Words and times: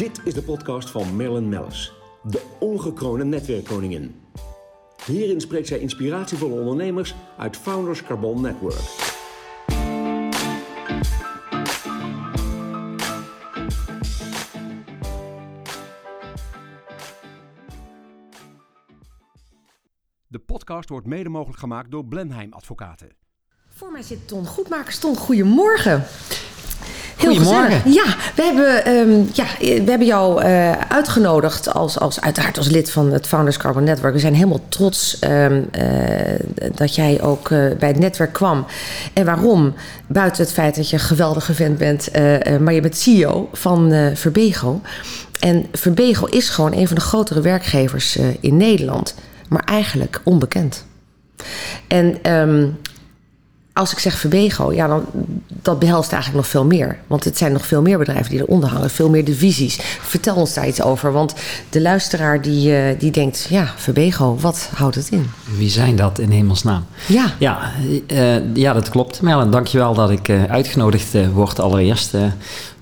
Dit 0.00 0.20
is 0.24 0.34
de 0.34 0.42
podcast 0.42 0.90
van 0.90 1.16
Marilyn 1.16 1.48
Mellis, 1.48 1.92
de 2.22 2.42
ongekroonde 2.60 3.24
netwerkkoningin. 3.24 4.20
Hierin 5.06 5.40
spreekt 5.40 5.68
zij 5.68 5.78
inspiratievolle 5.78 6.60
ondernemers 6.60 7.14
uit 7.38 7.56
Founders 7.56 8.02
Carbon 8.02 8.40
Network. 8.40 8.80
De 20.26 20.38
podcast 20.46 20.88
wordt 20.88 21.06
mede 21.06 21.28
mogelijk 21.28 21.58
gemaakt 21.58 21.90
door 21.90 22.04
Blenheim 22.04 22.52
Advocaten. 22.52 23.12
Voor 23.68 23.92
mij 23.92 24.02
zit 24.02 24.28
Ton 24.28 24.46
Goedmakers. 24.46 24.98
Ton, 24.98 25.16
goedemorgen. 25.16 26.04
Heel 27.20 27.34
Goedemorgen. 27.34 27.80
gezellig. 27.80 27.94
Ja, 27.94 28.16
we 28.34 28.42
hebben, 28.42 28.84
ehm, 28.84 29.24
ja, 29.32 29.46
we 29.58 29.90
hebben 29.90 30.06
jou 30.06 30.42
eh, 30.42 30.72
uitgenodigd 30.72 31.74
als, 31.74 31.98
als, 31.98 32.20
uiteraard 32.20 32.58
als 32.58 32.68
lid 32.68 32.90
van 32.90 33.12
het 33.12 33.26
Founders 33.26 33.56
Carbon 33.56 33.84
Network. 33.84 34.12
We 34.12 34.18
zijn 34.18 34.34
helemaal 34.34 34.64
trots 34.68 35.18
ehm, 35.18 35.62
eh, 35.70 35.84
dat 36.74 36.94
jij 36.94 37.22
ook 37.22 37.50
eh, 37.50 37.58
bij 37.78 37.88
het 37.88 37.98
netwerk 37.98 38.32
kwam. 38.32 38.66
En 39.12 39.24
waarom? 39.24 39.74
Buiten 40.06 40.42
het 40.42 40.52
feit 40.52 40.76
dat 40.76 40.90
je 40.90 40.96
een 40.96 41.02
geweldige 41.02 41.54
vent 41.54 41.78
bent, 41.78 42.08
maar 42.60 42.72
je 42.72 42.80
bent 42.80 42.96
CEO 42.96 43.48
van 43.52 44.10
Verbego. 44.14 44.80
En 45.40 45.66
Verbego 45.72 46.26
is 46.26 46.48
gewoon 46.48 46.72
een 46.72 46.86
van 46.86 46.96
de 46.96 47.02
grotere 47.02 47.40
werkgevers 47.40 48.18
in 48.40 48.56
Nederland, 48.56 49.14
maar 49.48 49.64
eigenlijk 49.64 50.20
onbekend. 50.24 50.84
En 51.88 52.18
ehm, 52.22 52.66
als 53.72 53.92
ik 53.92 53.98
zeg 53.98 54.18
Verbego, 54.18 54.72
ja, 54.72 54.86
dan 54.88 55.04
dat 55.62 55.78
behelst 55.78 56.12
eigenlijk 56.12 56.42
nog 56.42 56.52
veel 56.52 56.64
meer. 56.64 56.98
Want 57.06 57.24
het 57.24 57.38
zijn 57.38 57.52
nog 57.52 57.66
veel 57.66 57.82
meer 57.82 57.98
bedrijven 57.98 58.30
die 58.30 58.40
eronder 58.40 58.68
hangen, 58.68 58.90
veel 58.90 59.10
meer 59.10 59.24
divisies. 59.24 59.78
Vertel 60.00 60.34
ons 60.34 60.54
daar 60.54 60.68
iets 60.68 60.82
over, 60.82 61.12
want 61.12 61.34
de 61.68 61.80
luisteraar 61.80 62.42
die, 62.42 62.76
eh, 62.76 62.98
die 62.98 63.10
denkt, 63.10 63.46
ja, 63.50 63.72
Verbego, 63.76 64.36
wat 64.40 64.70
houdt 64.74 64.94
het 64.94 65.08
in? 65.08 65.30
Wie 65.56 65.70
zijn 65.70 65.96
dat 65.96 66.18
in 66.18 66.30
hemelsnaam? 66.30 66.84
Ja, 67.06 67.34
Ja, 67.38 67.72
eh, 68.06 68.54
ja 68.54 68.72
dat 68.72 68.88
klopt. 68.88 69.22
Merlin, 69.22 69.50
dankjewel 69.50 69.94
dat 69.94 70.10
ik 70.10 70.28
eh, 70.28 70.44
uitgenodigd 70.44 71.14
eh, 71.14 71.28
word 71.28 71.60
allereerst. 71.60 72.14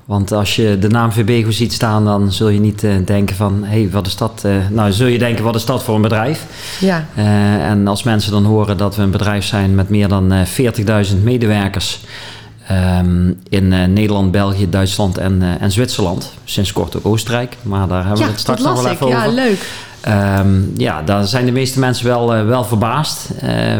Want 0.09 0.33
als 0.33 0.57
je 0.57 0.79
de 0.79 0.89
naam 0.89 1.13
Verbego 1.13 1.51
ziet 1.51 1.73
staan, 1.73 2.05
dan 2.05 2.33
zul 2.33 2.49
je 2.49 2.61
niet 2.61 2.85
eh, 2.85 2.91
denken 3.05 3.37
van... 3.37 3.65
hé, 3.65 3.81
hey, 3.81 3.91
wat 3.91 4.07
is 4.07 4.17
dat? 4.17 4.43
eh, 4.45 4.53
nou, 4.71 4.93
zul 4.93 5.07
je 5.07 5.19
denken, 5.19 5.45
wat 5.45 5.55
is 5.55 5.65
dat 5.65 5.83
voor 5.83 5.95
een 5.95 6.03
bedrijf? 6.03 6.47
ja, 6.81 7.07
Eh, 7.15 7.71
en 7.71 7.87
als 7.89 8.03
mensen 8.03 8.33
dan 8.33 8.45
horen 8.45 8.77
dat 8.77 8.97
we 8.97 9.03
een 9.03 9.11
bedrijf 9.11 9.45
zijn 9.45 9.75
met 9.75 9.89
meer 9.89 10.09
dan 10.09 10.33
eh 10.33 10.41
40.000 11.11 11.23
medewerkers... 11.23 12.01
ehm, 12.67 13.33
in 13.49 13.93
Nederland, 13.93 14.31
België, 14.31 14.71
Duitsland 14.71 15.19
en, 15.19 15.43
en 15.61 15.73
Zwitserland. 15.73 16.33
Sinds 16.45 16.73
kort 16.73 16.97
ook 16.97 17.07
Oostenrijk, 17.07 17.57
maar 17.63 17.89
daar 17.89 18.01
hebben 18.03 18.19
ja 18.19 18.25
we 18.25 18.31
het 18.31 18.41
straks 18.41 18.63
nog 18.63 18.75
wel 18.83 18.85
ik. 18.87 18.93
even 18.93 19.09
Ja, 19.09 19.19
over. 19.19 19.33
leuk. 19.33 19.67
Ehm, 20.01 20.61
ja, 20.77 21.03
daar 21.03 21.27
zijn 21.27 21.45
de 21.45 21.53
meeste 21.53 21.79
mensen 21.79 22.07
wel, 22.07 22.45
wel 22.45 22.65
verbaasd. 22.65 23.31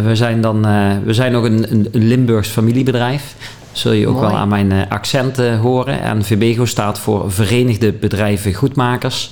We, 0.05 0.11
zijn 0.13 0.41
dan, 0.41 0.61
we 1.05 1.15
zijn 1.15 1.35
ook 1.37 1.45
een, 1.45 1.67
een 1.73 1.89
Limburgs 1.93 2.49
familiebedrijf. 2.49 3.35
Zul 3.79 3.93
je 3.93 4.07
ook 4.07 4.15
Mooi. 4.15 4.27
wel 4.27 4.37
aan 4.37 4.49
mijn 4.49 4.73
eh, 4.73 4.91
accent 4.91 5.37
horen. 5.37 6.03
En 6.03 6.25
VBGO 6.25 6.65
staat 6.65 6.99
voor 6.99 7.33
Verenigde 7.33 7.93
Bedrijven 7.93 8.55
Goedmakers. 8.55 9.31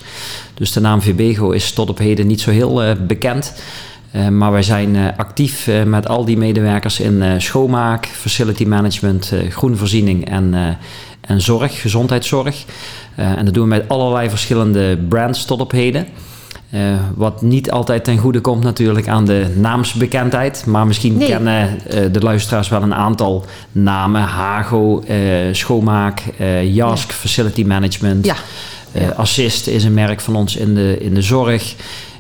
Dus 0.55 0.73
de 0.73 0.81
naam 0.81 1.03
VBGO 1.03 1.51
is 1.51 1.73
tot 1.73 1.89
op 1.89 1.99
heden 1.99 2.27
niet 2.27 2.41
zo 2.41 2.51
heel 2.51 2.83
eh, 2.83 2.97
bekend. 3.07 3.63
Eh, 4.11 4.29
maar 4.29 4.53
wij 4.53 4.63
zijn 4.63 5.17
actief 5.17 5.71
met 5.85 6.09
al 6.09 6.25
die 6.25 6.37
medewerkers 6.37 7.01
in 7.01 7.41
schoonmaak, 7.41 8.07
facility 8.07 8.65
management, 8.65 9.33
groenvoorziening 9.49 10.29
en, 10.29 10.79
en 11.21 11.41
zorg, 11.41 11.81
gezondheidszorg. 11.81 12.65
En 13.15 13.45
dat 13.45 13.55
doen 13.55 13.63
we 13.63 13.69
met 13.69 13.89
allerlei 13.89 14.29
verschillende 14.29 14.99
brands 15.09 15.45
tot 15.45 15.61
op 15.61 15.71
heden. 15.71 16.07
Eh, 16.71 16.81
wat 17.15 17.43
niet 17.43 17.71
altijd 17.71 18.05
ten 18.05 18.19
goede 18.19 18.41
komt 18.41 18.63
natuurlijk 18.63 19.09
aan 19.09 19.25
de 19.25 19.47
naamsbekendheid. 19.57 20.65
Maar 20.67 20.87
misschien 20.87 21.17
Nee. 21.17 21.29
kennen 21.29 21.87
eh, 21.87 22.01
de 22.13 22.21
luisteraars 22.21 22.69
wel 22.69 22.83
een 22.83 22.95
aantal 22.95 23.45
namen. 23.73 24.21
Hago, 24.21 25.01
eh, 25.01 25.19
Schoonmaak, 25.53 26.23
Jask, 26.65 27.13
Facility 27.13 27.63
Management. 27.65 28.25
Ja, 28.25 28.37
Assist 29.17 29.67
is 29.67 29.85
een 29.85 29.95
merk 29.95 30.21
van 30.21 30.37
ons 30.37 30.57
in 30.57 30.75
de, 30.75 30.97
in 31.01 31.15
de 31.15 31.23
zorg. 31.23 31.75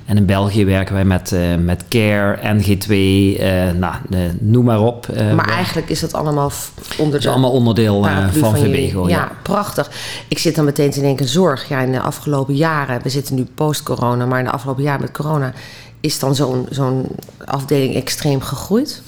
En 0.06 0.16
in 0.16 0.26
België 0.26 0.64
werken 0.64 0.94
wij 0.94 1.04
met, 1.04 1.32
eh, 1.32 1.54
met 1.54 1.84
Care, 1.88 2.38
NG2, 2.42 2.92
eh, 3.38 3.70
nou, 3.72 3.94
eh, 4.10 4.18
noem 4.40 4.64
maar 4.64 4.80
op. 4.80 5.06
Maar 5.34 5.48
eigenlijk 5.48 5.88
is 5.88 6.00
dat 6.00 6.12
allemaal 6.14 6.50
f- 6.50 6.72
onder 6.98 7.04
het 7.06 7.14
is 7.14 7.22
de 7.22 7.30
allemaal 7.30 7.50
onderdeel 7.52 8.00
paraplu 8.00 8.40
van 8.40 8.60
jullie. 8.60 8.88
VBGO. 8.88 9.08
Ja, 9.08 9.30
prachtig. 9.42 9.90
Ik 10.28 10.38
zit 10.38 10.54
dan 10.54 10.64
meteen 10.64 10.90
te 10.90 11.00
denken, 11.00 11.28
zorg. 11.28 11.68
Ja, 11.68 11.80
in 11.80 11.92
de 11.92 12.00
afgelopen 12.00 12.54
jaren, 12.54 13.02
we 13.02 13.08
zitten 13.08 13.34
nu 13.34 13.46
post-corona, 13.54 14.26
maar 14.26 14.38
in 14.38 14.44
de 14.44 14.50
afgelopen 14.50 14.82
jaren 14.82 15.00
met 15.00 15.12
corona... 15.12 15.52
is 16.00 16.18
dan 16.18 16.34
zo'n 16.34 16.66
zo'n 16.70 17.06
afdeling 17.44 17.94
extreem 17.94 18.40
gegroeid? 18.40 19.02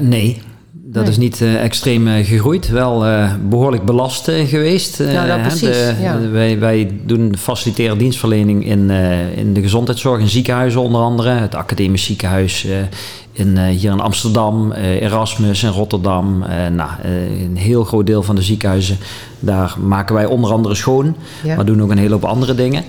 Nee, 0.00 0.42
dat 0.94 1.02
Nee. 1.02 1.12
is 1.12 1.18
niet 1.18 1.40
eh, 1.40 1.62
extreem 1.64 2.08
eh, 2.08 2.26
gegroeid. 2.26 2.68
Wel 2.68 3.06
eh, 3.06 3.32
behoorlijk 3.48 3.84
belast 3.84 4.30
geweest. 4.46 4.98
Dat 4.98 5.06
hè, 5.08 5.40
precies, 5.40 5.60
de- 5.60 5.94
ja. 6.00 6.20
wij, 6.30 6.58
wij 6.58 6.90
doen 7.06 7.34
faciliteren 7.38 7.98
dienstverlening 7.98 8.66
in, 8.66 8.90
in 9.36 9.52
de 9.54 9.60
gezondheidszorg, 9.62 10.20
in 10.20 10.28
ziekenhuizen 10.28 10.80
onder 10.80 11.00
andere. 11.00 11.30
Het 11.30 11.54
academisch 11.54 12.04
ziekenhuis 12.04 12.66
in, 13.32 13.58
hier 13.58 13.90
in 13.92 14.00
Amsterdam, 14.00 14.72
Erasmus 14.72 15.62
in 15.62 15.70
Rotterdam. 15.70 16.44
Nou, 16.72 16.90
een 17.02 17.56
heel 17.56 17.84
groot 17.84 18.06
deel 18.06 18.22
van 18.22 18.34
de 18.34 18.42
ziekenhuizen, 18.42 18.96
daar 19.40 19.74
maken 19.86 20.14
wij 20.14 20.26
onder 20.26 20.52
andere 20.52 20.74
schoon. 20.74 21.16
Ja. 21.44 21.54
Maar 21.56 21.64
doen 21.64 21.82
ook 21.82 21.90
een 21.90 21.98
hele 21.98 22.12
hoop 22.12 22.24
andere 22.24 22.54
dingen. 22.54 22.84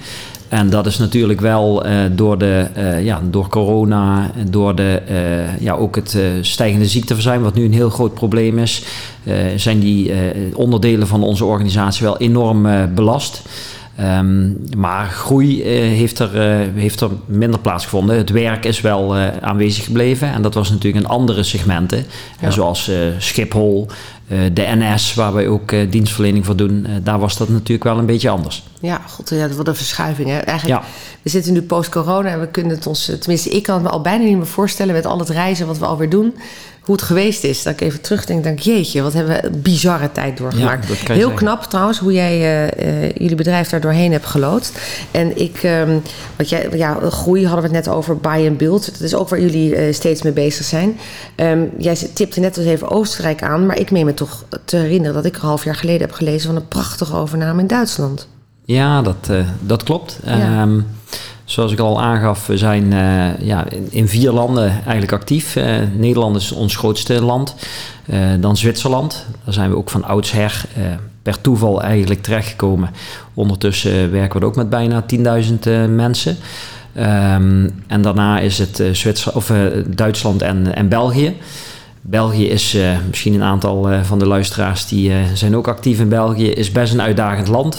En 0.50 0.70
dat 0.70 0.86
is 0.86 0.98
natuurlijk 0.98 1.42
wel 1.42 1.86
eh, 1.86 1.98
door, 2.12 2.38
de, 2.38 2.68
eh, 2.74 3.04
ja, 3.04 3.22
door 3.30 3.48
corona, 3.48 4.32
en 4.36 4.52
door 4.52 4.76
de, 4.76 5.02
eh, 5.08 5.60
ja, 5.60 5.74
ook 5.74 5.96
het 5.96 6.18
stijgende 6.42 6.88
ziekteverzuim, 6.88 7.42
wat 7.42 7.56
nu 7.56 7.66
een 7.66 7.74
heel 7.74 7.90
groot 7.90 8.14
probleem 8.14 8.60
is, 8.60 8.84
zijn 9.56 9.80
die 9.80 10.12
onderdelen 10.54 11.08
van 11.08 11.24
onze 11.24 11.46
organisatie 11.46 12.06
wel 12.06 12.18
enorm 12.18 12.68
belast. 12.96 13.42
Ehm, 13.96 14.50
maar 14.78 15.06
groei 15.06 15.64
heeft, 15.64 16.20
er, 16.20 16.30
heeft 16.76 17.02
er 17.02 17.10
minder 17.26 17.60
plaatsgevonden. 17.60 18.18
Het 18.18 18.30
werk 18.30 18.66
is 18.66 18.82
wel 18.82 19.16
aanwezig 19.42 19.84
gebleven. 19.84 20.34
En 20.34 20.42
dat 20.42 20.54
was 20.54 20.70
natuurlijk 20.70 21.04
in 21.04 21.10
andere 21.10 21.44
segmenten. 21.44 22.06
Ja. 22.42 22.52
Zoals 22.52 22.92
Schiphol, 23.18 23.88
de 24.28 24.66
NS, 24.76 25.14
waar 25.14 25.34
wij 25.34 25.48
ook 25.48 25.72
eh, 25.72 25.92
dienstverlening 25.92 26.46
voor 26.46 26.56
doen. 26.56 26.86
Eh, 26.86 26.92
daar 27.04 27.20
was 27.20 27.38
dat 27.38 27.50
natuurlijk 27.50 27.84
wel 27.84 27.98
een 27.98 28.06
beetje 28.06 28.30
anders. 28.30 28.64
Ja, 28.80 29.02
god, 29.08 29.30
ja, 29.30 29.50
wat 29.50 29.68
een 29.68 29.76
verschuiving. 29.76 30.30
Hè? 30.30 30.38
Eigenlijk, 30.38 30.82
Ja. 30.82 30.88
We 31.22 31.30
zitten 31.30 31.54
nu 31.54 31.62
post-corona 31.62 32.30
en 32.30 32.40
we 32.40 32.48
kunnen 32.48 32.76
het 32.76 32.88
ons... 32.88 33.06
Tenminste, 33.20 33.50
ik 33.50 33.64
kan 33.64 33.74
het 33.76 33.84
me 33.84 33.90
al 33.90 34.02
bijna 34.02 34.24
niet 34.24 34.38
meer 34.38 34.46
voorstellen... 34.46 34.94
met 34.94 35.06
al 35.06 35.20
het 35.20 35.30
reizen 35.30 35.68
wat 35.68 35.78
we 35.78 35.86
alweer 35.86 36.10
doen... 36.10 36.36
hoe 36.82 36.96
het 36.96 37.04
geweest 37.04 37.44
is. 37.44 37.64
Dat 37.64 37.74
ik 37.74 37.82
even 37.82 38.02
terugdenk, 38.02 38.44
denk 38.44 38.60
jeetje... 38.60 39.02
wat 39.02 39.14
hebben 39.14 39.36
we 39.36 39.46
een 39.46 39.62
bizarre 39.62 40.12
tijd 40.12 40.38
doorgemaakt. 40.38 40.88
Ja, 40.88 40.96
Heel 40.96 41.16
zeggen. 41.16 41.36
knap 41.36 41.64
trouwens 41.64 42.00
hoe 42.00 42.14
jij 42.14 42.32
eh, 42.32 43.04
eh, 43.04 43.12
jullie 43.16 43.36
bedrijf 43.36 43.70
daar 43.70 43.82
doorheen 43.82 44.12
hebt 44.12 44.26
geloodst. 44.26 44.80
En 45.12 45.38
ik... 45.38 45.64
ehm, 45.64 45.98
wat 46.36 46.50
jij, 46.50 46.70
ja, 46.74 46.98
groei 47.10 47.46
hadden 47.48 47.70
we 47.70 47.76
het 47.76 47.86
net 47.86 47.96
over, 47.96 48.18
buy 48.18 48.48
and 48.48 48.58
build. 48.58 48.92
Dat 48.92 49.02
is 49.02 49.16
ook 49.16 49.30
waar 49.30 49.42
jullie 49.42 49.76
eh, 49.76 49.94
steeds 49.94 50.22
mee 50.22 50.34
bezig 50.34 50.66
zijn. 50.66 50.98
Ehm, 51.36 51.64
jij 51.78 51.98
tipte 52.14 52.40
net 52.40 52.58
eens 52.58 52.68
even 52.68 52.90
Oostenrijk 52.90 53.44
aan... 53.44 53.66
maar 53.66 53.80
ik 53.80 53.92
meen 53.92 54.06
me 54.06 54.14
toch 54.16 54.44
te 54.66 54.78
herinneren... 54.78 55.14
dat 55.14 55.26
ik 55.26 55.36
een 55.36 55.48
half 55.48 55.64
jaar 55.64 55.76
geleden 55.76 56.02
heb 56.02 56.12
gelezen... 56.12 56.48
van 56.48 56.56
een 56.56 56.68
prachtige 56.68 57.16
overname 57.16 57.62
in 57.62 57.68
Duitsland. 57.68 58.28
Ja, 58.66 59.02
dat, 59.02 59.30
eh, 59.30 59.48
dat 59.60 59.84
klopt. 59.84 60.20
Ja. 60.26 60.32
Ehm, 60.32 60.80
zoals 61.46 61.72
ik 61.72 61.80
al 61.80 62.02
aangaf, 62.02 62.48
we 62.48 62.58
zijn 62.58 62.94
eh, 62.94 63.40
ja, 63.48 63.66
in, 63.90 64.08
vier 64.08 64.32
landen 64.32 64.70
eigenlijk 64.70 65.12
actief. 65.12 65.56
Eh, 65.56 65.76
Nederland 65.94 66.36
is 66.36 66.52
ons 66.52 66.76
grootste 66.76 67.22
land. 67.22 67.56
Dan 68.40 68.58
Zwitserland. 68.58 69.26
Daar 69.44 69.54
zijn 69.54 69.70
we 69.70 69.76
ook 69.76 69.90
van 69.90 70.04
oudsher 70.04 70.66
per 71.26 71.42
toeval 71.42 71.82
eigenlijk 71.82 72.22
terechtgekomen. 72.22 72.90
Ondertussen 73.34 74.12
werken 74.12 74.40
we 74.40 74.46
er 74.46 74.52
ook 74.52 74.56
met 74.56 74.70
bijna 74.70 75.04
10.000 75.42 75.68
eh, 75.68 75.86
mensen. 75.86 76.38
Ehm, 76.94 77.70
en 77.88 78.02
daarna 78.02 78.40
is 78.40 78.58
het 78.58 78.84
Zwitser, 78.92 79.36
of, 79.36 79.52
Duitsland 79.88 80.42
en, 80.42 80.76
en 80.76 80.90
België. 80.90 81.36
België 82.08 82.50
is, 82.50 82.74
eh, 82.74 82.98
misschien 83.08 83.34
een 83.34 83.44
aantal 83.44 83.90
eh, 83.90 84.04
van 84.04 84.20
de 84.20 84.26
luisteraars 84.26 84.88
die 84.88 85.12
eh, 85.12 85.18
zijn 85.34 85.56
ook 85.56 85.68
actief 85.68 86.00
in 86.00 86.10
België, 86.10 86.50
is 86.50 86.72
best 86.72 86.94
een 86.94 87.02
uitdagend 87.02 87.48
land. 87.48 87.78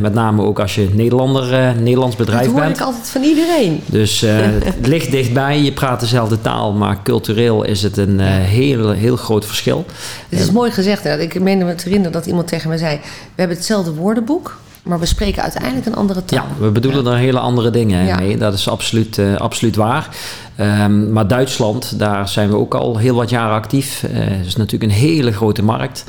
Met 0.00 0.14
name 0.14 0.42
ook 0.42 0.60
als 0.60 0.74
je 0.74 0.88
Nederlander, 0.92 1.74
Nederlands 1.80 2.16
bedrijf 2.16 2.44
dat 2.44 2.52
hoor 2.52 2.60
bent. 2.60 2.76
ik 2.76 2.82
altijd 2.82 3.08
van 3.08 3.22
iedereen. 3.22 3.80
Dus 3.86 4.20
het 4.64 4.86
ligt 4.86 5.10
dichtbij, 5.10 5.60
je 5.60 5.72
praat 5.72 6.00
dezelfde 6.00 6.40
taal, 6.40 6.72
maar 6.72 7.02
cultureel 7.02 7.62
is 7.62 7.82
het 7.82 7.96
een 7.96 8.20
heel, 8.20 8.90
heel 8.90 9.16
groot 9.16 9.46
verschil. 9.46 9.84
Het 10.28 10.40
is 10.40 10.50
mooi 10.50 10.70
gezegd. 10.70 11.04
Hè? 11.04 11.18
Ik 11.18 11.40
meen 11.40 11.58
me 11.58 11.74
te 11.74 11.84
herinneren 11.84 12.12
dat 12.12 12.26
iemand 12.26 12.48
tegen 12.48 12.68
mij 12.68 12.78
zei... 12.78 12.96
we 13.02 13.36
hebben 13.36 13.56
hetzelfde 13.56 13.94
woordenboek, 13.94 14.58
maar 14.82 14.98
we 14.98 15.06
spreken 15.06 15.42
uiteindelijk 15.42 15.86
een 15.86 15.94
andere 15.94 16.24
taal. 16.24 16.44
Ja, 16.58 16.64
we 16.64 16.70
bedoelen 16.70 17.06
er 17.06 17.16
hele 17.16 17.38
andere 17.38 17.70
dingen 17.70 18.04
Ja. 18.06 18.16
mee. 18.16 18.36
Dat 18.36 18.54
is 18.54 18.68
absoluut, 18.68 19.18
eh, 19.18 19.34
absoluut 19.36 19.76
waar. 19.76 20.08
Ehm, 20.56 21.12
maar 21.12 21.26
Duitsland, 21.28 21.98
daar 21.98 22.28
zijn 22.28 22.48
we 22.48 22.56
ook 22.56 22.74
al 22.74 22.96
heel 22.96 23.14
wat 23.14 23.30
jaren 23.30 23.54
actief. 23.54 24.02
Eh, 24.02 24.18
Het 24.20 24.46
is 24.46 24.56
natuurlijk 24.56 24.92
een 24.92 24.98
hele 24.98 25.32
grote 25.32 25.62
markt. 25.62 26.04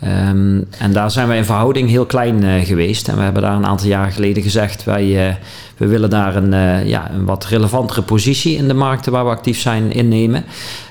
Ehm, 0.00 0.60
en 0.78 0.92
daar 0.92 1.10
zijn 1.10 1.28
wij 1.28 1.36
in 1.36 1.44
verhouding 1.44 1.88
heel 1.88 2.06
klein 2.06 2.44
eh, 2.44 2.64
geweest. 2.66 3.08
En 3.08 3.16
we 3.16 3.22
hebben 3.22 3.42
daar 3.42 3.54
een 3.56 3.66
aantal 3.66 3.88
jaar 3.88 4.12
geleden 4.12 4.42
gezegd: 4.42 4.84
wij 4.84 5.28
eh, 5.28 5.34
we 5.76 5.86
willen 5.86 6.10
daar 6.10 6.36
een, 6.36 6.52
eh, 6.52 6.86
ja, 6.88 7.10
een 7.10 7.24
wat 7.24 7.44
relevantere 7.44 8.02
positie 8.02 8.56
in 8.56 8.68
de 8.68 8.74
markten 8.74 9.12
waar 9.12 9.24
we 9.24 9.30
actief 9.30 9.60
zijn 9.60 9.92
innemen. 9.92 10.44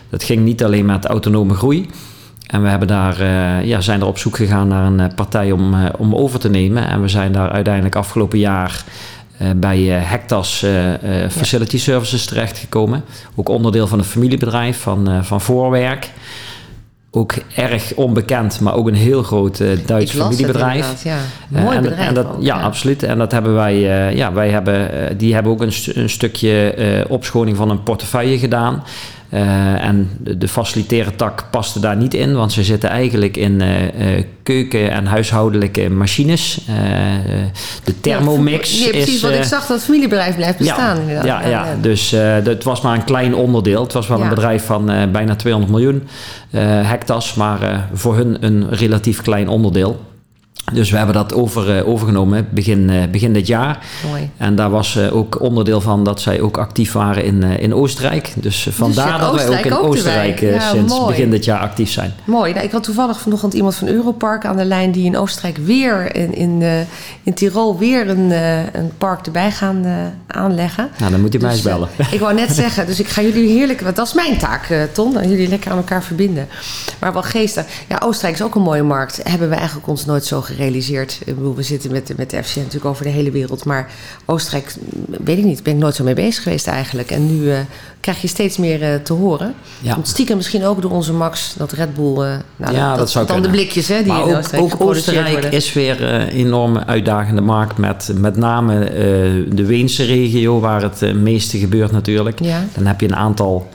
Dat 0.09 0.23
ging 0.23 0.43
niet 0.43 0.63
alleen 0.63 0.85
met 0.85 1.05
autonome 1.05 1.53
groei. 1.53 1.89
En 2.51 2.61
we 2.61 2.69
hebben 2.69 2.87
daar, 2.87 3.19
eh, 3.19 3.63
ja, 3.65 3.81
zijn 3.81 4.01
er 4.01 4.07
op 4.07 4.17
zoek 4.17 4.35
gegaan 4.35 4.67
naar 4.67 4.85
een 4.85 4.99
eh, 4.99 5.15
partij 5.15 5.51
om, 5.51 5.73
eh, 5.73 5.85
om 5.97 6.15
over 6.15 6.39
te 6.39 6.49
nemen. 6.49 6.87
En 6.87 7.01
we 7.01 7.07
zijn 7.07 7.31
daar 7.31 7.49
uiteindelijk 7.51 7.95
afgelopen 7.95 8.39
jaar 8.39 8.83
bij 9.55 9.79
Hectas 9.83 10.65
Facility 11.29 11.77
Services 11.77 12.25
terechtgekomen. 12.25 13.03
Ook 13.35 13.49
onderdeel 13.49 13.87
van 13.87 13.99
een 13.99 14.05
familiebedrijf 14.05 14.79
van, 14.81 15.23
van 15.23 15.41
voorwerk. 15.41 16.09
Ook 17.11 17.33
erg 17.55 17.93
onbekend, 17.95 18.59
maar 18.59 18.73
ook 18.73 18.87
een 18.87 18.93
heel 18.93 19.23
groot 19.23 19.63
Duits 19.85 20.11
familiebedrijf. 20.11 21.03
Ja, 21.03 21.17
mooi 21.47 21.77
en, 21.77 21.83
bedrijf. 21.83 22.07
en 22.07 22.13
dat, 22.13 22.25
ook, 22.25 22.41
ja, 22.41 22.61
absoluut. 22.61 23.03
En 23.03 23.17
dat 23.17 23.31
hebben 23.31 23.53
wij, 23.53 23.79
ja, 24.15 24.33
wij 24.33 24.49
hebben, 24.49 24.89
die 25.17 25.33
hebben 25.33 25.51
ook 25.51 25.61
een, 25.61 25.71
st- 25.71 25.95
een 25.95 26.09
stukje 26.09 27.05
opschoning 27.09 27.57
van 27.57 27.69
een 27.69 27.83
portefeuille 27.83 28.37
gedaan. 28.37 28.83
Eh, 29.31 29.83
en 29.83 30.09
de, 30.37 30.47
facilitaire 30.47 31.15
tak 31.15 31.45
paste 31.51 31.79
daar 31.79 31.95
niet 31.95 32.13
in, 32.13 32.35
want 32.35 32.51
ze 32.51 32.63
zitten 32.63 32.89
eigenlijk 32.89 33.37
in 33.37 33.61
eh, 33.61 34.17
eh, 34.17 34.25
keuken- 34.43 34.91
en 34.91 35.05
huishoudelijke 35.05 35.89
machines. 35.89 36.59
De 37.83 38.01
Thermomix 38.01 38.83
Ja, 38.83 38.89
precies, 38.89 39.15
is... 39.15 39.21
want 39.21 39.35
ik 39.35 39.43
zag 39.43 39.59
dat 39.59 39.77
het 39.77 39.83
familiebedrijf 39.85 40.35
blijft 40.35 40.57
bestaan. 40.57 40.95
ja, 40.95 41.01
inderdaad. 41.01 41.25
Ja, 41.25 41.47
ja. 41.49 41.65
dus 41.81 42.11
het 42.43 42.63
was 42.63 42.81
maar 42.81 42.95
een 42.95 43.03
klein 43.03 43.35
onderdeel. 43.35 43.83
Het 43.83 43.93
was 43.93 44.07
wel 44.07 44.17
Ja. 44.17 44.23
een 44.23 44.29
bedrijf 44.29 44.65
van 44.65 44.85
bijna 45.11 45.35
200 45.35 45.73
miljoen 45.73 46.07
hectares, 46.85 47.33
maar 47.33 47.89
voor 47.93 48.15
hun 48.15 48.37
een 48.39 48.69
relatief 48.69 49.21
klein 49.21 49.47
onderdeel. 49.47 49.99
Dus 50.73 50.91
we 50.91 50.97
hebben 50.97 51.15
dat 51.15 51.33
over, 51.33 51.77
eh, 51.77 51.87
overgenomen 51.87 52.47
begin, 52.51 52.89
eh, 52.89 53.07
begin 53.11 53.33
dit 53.33 53.47
jaar. 53.47 53.79
Mooi. 54.09 54.29
En 54.37 54.55
daar 54.55 54.69
was 54.69 54.95
eh, 54.95 55.15
ook 55.15 55.41
onderdeel 55.41 55.81
van 55.81 56.03
dat 56.03 56.21
zij 56.21 56.41
ook 56.41 56.57
actief 56.57 56.91
waren 56.91 57.23
in, 57.23 57.43
in 57.43 57.73
Oostenrijk. 57.73 58.33
Dus 58.35 58.67
eh, 58.67 58.73
vandaar 58.73 59.19
dat 59.19 59.33
wij 59.35 59.47
ook 59.59 59.65
in 59.65 59.73
ook. 59.73 59.83
Oostenrijk 59.83 60.39
Ja, 60.39 60.69
sinds 60.69 60.93
mooi. 60.93 61.05
begin 61.07 61.29
dit 61.31 61.45
jaar 61.45 61.59
actief 61.59 61.91
zijn. 61.91 62.13
Mooi. 62.23 62.53
Nou, 62.53 62.65
ik 62.65 62.71
had 62.71 62.83
toevallig 62.83 63.19
vanochtend 63.19 63.53
iemand 63.53 63.75
van 63.75 63.87
Europark 63.87 64.45
aan 64.45 64.57
de 64.57 64.65
lijn 64.65 64.91
die 64.91 65.05
in 65.05 65.17
Oostenrijk 65.17 65.57
weer 65.57 66.15
in, 66.15 66.33
in, 66.33 66.63
in 67.23 67.33
Tirol 67.33 67.77
weer 67.77 68.09
een, 68.09 68.31
een 68.73 68.91
park 68.97 69.25
erbij 69.25 69.51
gaan 69.51 69.85
aanleggen. 70.27 70.89
Nou, 70.99 71.11
dan 71.11 71.21
moet 71.21 71.33
je 71.33 71.39
mij 71.39 71.51
eens 71.51 71.61
Dus, 71.61 71.71
eh, 71.71 71.77
bellen. 71.77 71.89
ik 72.11 72.19
wou 72.19 72.33
net 72.33 72.51
zeggen, 72.63 72.85
dus 72.85 72.99
ik 72.99 73.07
ga 73.07 73.21
jullie 73.21 73.47
heerlijk, 73.49 73.81
want 73.81 73.95
dat 73.95 74.07
is 74.07 74.13
mijn 74.13 74.37
taak, 74.37 74.67
Ton, 74.91 75.17
en 75.19 75.29
jullie 75.29 75.47
lekker 75.47 75.71
aan 75.71 75.77
elkaar 75.77 76.03
verbinden. 76.03 76.47
Maar 76.99 77.13
wel 77.13 77.23
geestig. 77.23 77.65
Ja, 77.87 78.01
Oostenrijk 78.03 78.35
is 78.35 78.43
ook 78.43 78.55
een 78.55 78.61
mooie 78.61 78.83
markt. 78.83 79.19
Hebben 79.23 79.49
we 79.49 79.55
eigenlijk 79.55 79.87
ons 79.87 80.05
nooit 80.05 80.25
zo 80.25 80.41
gerealiseerd. 80.61 81.19
We 81.55 81.63
zitten 81.63 81.91
met, 81.91 82.17
met 82.17 82.29
de 82.29 82.43
FCN 82.43 82.59
natuurlijk 82.59 82.85
over 82.85 83.03
de 83.03 83.09
hele 83.09 83.31
wereld, 83.31 83.65
maar 83.65 83.91
Oostenrijk, 84.25 84.73
weet 85.07 85.37
ik 85.37 85.43
niet, 85.43 85.63
ben 85.63 85.73
ik 85.73 85.79
nooit 85.79 85.95
zo 85.95 86.03
mee 86.03 86.13
bezig 86.13 86.43
geweest 86.43 86.67
eigenlijk. 86.67 87.11
En 87.11 87.35
nu 87.35 87.51
eh, 87.51 87.59
krijg 88.01 88.21
je 88.21 88.27
steeds 88.27 88.57
meer 88.57 88.83
eh, 88.83 88.95
te 89.03 89.13
horen. 89.13 89.53
Ja. 89.79 89.93
Want 89.93 90.07
stiekem 90.07 90.37
misschien 90.37 90.65
ook 90.65 90.81
door 90.81 90.91
onze 90.91 91.13
Max, 91.13 91.53
dat 91.57 91.71
Red 91.71 91.93
Bull, 91.93 92.13
eh, 92.25 92.35
nou, 92.55 92.75
Ja, 92.75 92.95
dat 92.95 93.11
zou 93.11 93.25
dan 93.25 93.35
kunnen. 93.35 93.51
de 93.51 93.57
blikjes 93.57 93.87
hè, 93.87 94.03
die 94.03 94.11
maar 94.11 94.21
in 94.21 94.29
ook, 94.29 94.37
Oostenrijk 94.37 94.63
ook 94.63 94.71
geproduceerd 94.71 95.07
Oostenrijk 95.17 95.41
worden. 95.41 95.51
is 95.59 95.73
weer 95.73 96.03
eh, 96.05 96.19
een 96.19 96.27
enorme 96.27 96.85
uitdagende 96.85 97.41
markt 97.41 97.77
met 97.77 98.11
met 98.15 98.35
name 98.37 98.83
eh, 98.83 98.93
de 99.55 99.65
Weense 99.65 100.03
regio 100.03 100.59
waar 100.59 100.81
het 100.81 101.01
eh, 101.01 101.13
meeste 101.13 101.57
gebeurt 101.57 101.91
natuurlijk. 101.91 102.39
Ja. 102.43 102.63
Dan 102.75 102.85
heb 102.85 102.99
je 102.99 103.07
een 103.07 103.15
aantal 103.15 103.69